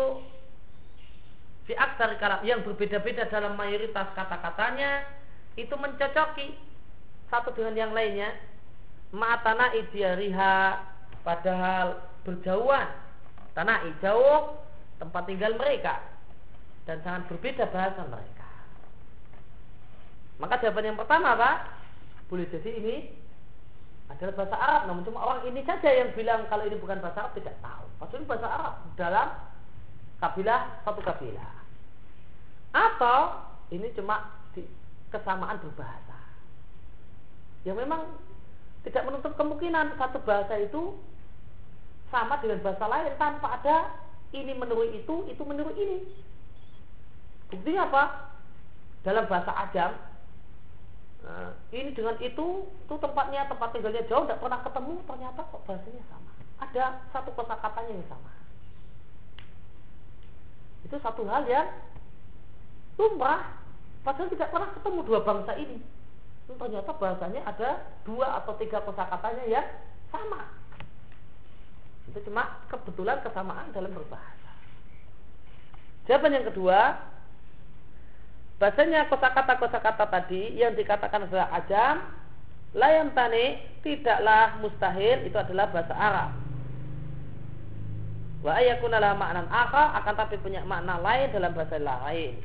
[1.67, 5.05] fi aksar kalam yang berbeda-beda dalam mayoritas kata-katanya
[5.57, 6.57] itu mencocoki
[7.29, 8.35] satu dengan yang lainnya
[9.15, 10.81] ma'atana idiariha
[11.23, 13.04] padahal berjauhan
[13.55, 14.59] tanah jauh
[14.99, 16.03] tempat tinggal mereka
[16.85, 18.45] dan sangat berbeda bahasa mereka
[20.39, 21.51] maka jawaban yang pertama apa?
[22.27, 22.97] Boleh jadi ini
[24.11, 27.35] adalah bahasa Arab, namun cuma orang ini saja yang bilang kalau ini bukan bahasa Arab
[27.39, 27.87] tidak tahu.
[28.05, 29.29] Ini bahasa Arab dalam
[30.19, 31.53] kabilah satu kabilah.
[32.75, 33.19] Atau
[33.71, 34.67] ini cuma di,
[35.15, 36.19] kesamaan berbahasa.
[37.63, 38.03] Yang memang
[38.85, 40.99] tidak menutup kemungkinan satu bahasa itu
[42.09, 43.77] sama dengan bahasa lain tanpa ada
[44.35, 46.05] ini menurut itu, itu menurut ini.
[47.49, 48.05] Buktinya apa?
[49.05, 49.93] Dalam bahasa Ajam
[51.25, 56.05] Nah, ini dengan itu, itu tempatnya tempat tinggalnya jauh, tidak pernah ketemu, ternyata kok bahasanya
[56.13, 56.31] sama.
[56.61, 56.85] Ada
[57.17, 58.31] satu kata katanya yang sama.
[60.85, 61.73] Itu satu hal yang
[63.01, 63.57] lumrah,
[64.05, 65.81] padahal tidak pernah ketemu dua bangsa ini.
[66.45, 67.71] Itu ternyata bahasanya ada
[68.05, 69.67] dua atau tiga kosa katanya yang
[70.13, 70.45] sama.
[72.11, 74.53] Itu cuma kebetulan kesamaan dalam berbahasa.
[76.05, 77.01] Jawaban yang kedua,
[78.61, 82.05] bahasanya kosakata-kosakata tadi yang dikatakan adalah ajam,
[82.77, 86.31] layam tani tidaklah mustahil itu adalah bahasa Arab.
[88.45, 92.37] Wa ayakunalah makna akal akan tapi punya makna lain dalam bahasa lain.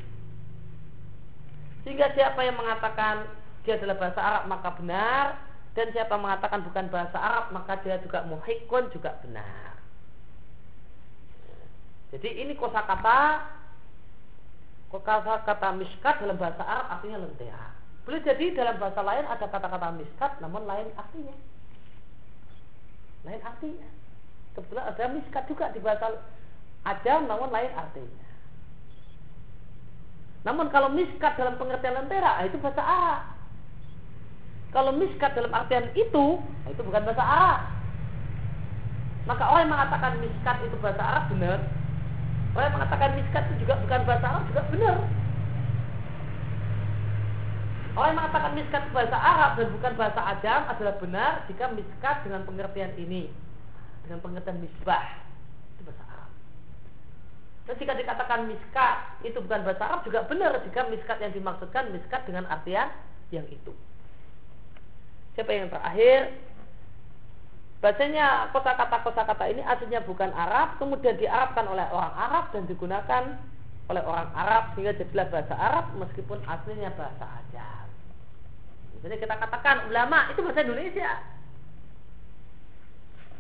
[1.84, 3.28] Sehingga siapa yang mengatakan
[3.68, 8.26] dia adalah bahasa Arab maka benar dan siapa mengatakan bukan bahasa Arab maka dia juga
[8.26, 9.78] muhikun juga benar.
[12.10, 13.46] Jadi ini kosakata
[14.90, 17.70] kata miskat dalam bahasa Arab artinya lentera.
[18.10, 21.36] Boleh jadi dalam bahasa lain ada kata-kata miskat namun lain artinya.
[23.30, 23.90] Lain artinya.
[24.58, 26.18] Kebetulan ada miskat juga di bahasa
[26.90, 28.26] ajam namun lain artinya.
[30.50, 33.39] Namun kalau miskat dalam pengertian lentera itu bahasa Arab.
[34.70, 36.26] Kalau miskat dalam artian itu
[36.70, 37.62] itu bukan bahasa Arab.
[39.26, 41.60] Maka orang yang mengatakan miskat itu bahasa Arab benar,
[42.58, 44.98] Orang yang mengatakan miskat itu juga bukan bahasa Arab juga benar.
[47.94, 52.16] Orang yang mengatakan miskat itu bahasa Arab dan bukan bahasa Ajam adalah benar jika miskat
[52.26, 53.30] dengan pengertian ini.
[54.06, 55.06] Dengan pengertian misbah.
[55.78, 56.30] Itu bahasa Arab.
[57.70, 62.22] Dan jika dikatakan miskat itu bukan bahasa Arab juga benar jika miskat yang dimaksudkan miskat
[62.26, 62.90] dengan artian
[63.30, 63.78] yang itu.
[65.40, 66.36] Siapa yang terakhir?
[67.80, 73.40] Bacanya kata-kata kata ini aslinya bukan Arab, kemudian diarabkan oleh orang Arab dan digunakan
[73.88, 77.88] oleh orang Arab sehingga jadilah bahasa Arab meskipun aslinya bahasa Ajam.
[79.00, 81.12] Jadi kita katakan ulama itu bahasa Indonesia.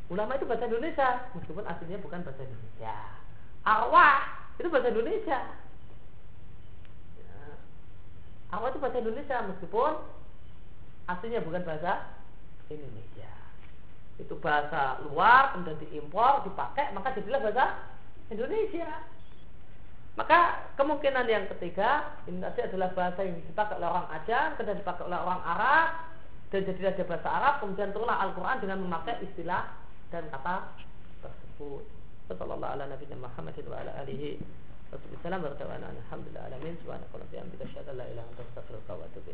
[0.07, 2.95] Ulama itu bahasa Indonesia meskipun aslinya bukan bahasa Indonesia.
[3.67, 4.23] Arwah
[4.55, 5.39] itu bahasa Indonesia.
[7.19, 7.43] Ya.
[8.55, 10.18] Arwah itu bahasa Indonesia meskipun
[11.10, 12.06] aslinya bukan bahasa
[12.69, 13.31] Indonesia.
[14.22, 17.65] Itu bahasa luar kemudian diimpor dipakai maka jadilah bahasa
[18.30, 18.90] Indonesia.
[20.14, 25.03] Maka kemungkinan yang ketiga ini tadi adalah bahasa yang dipakai oleh orang Ajam kemudian dipakai
[25.07, 25.88] oleh orang Arab
[26.49, 29.72] dan jadilah dia bahasa Arab kemudian turunlah Al-Quran dengan memakai istilah
[30.14, 30.76] dan kata
[31.23, 31.86] tersebut.
[32.30, 34.38] Sallallahu ala Nabi Muhammad wa ala alihi
[34.94, 36.73] warahmatullahi wabarakatuh Alhamdulillah alamin.
[36.86, 39.34] Subhanakallah bihamdika syahadu la ilaha illa anta astaghfiruka wa atubu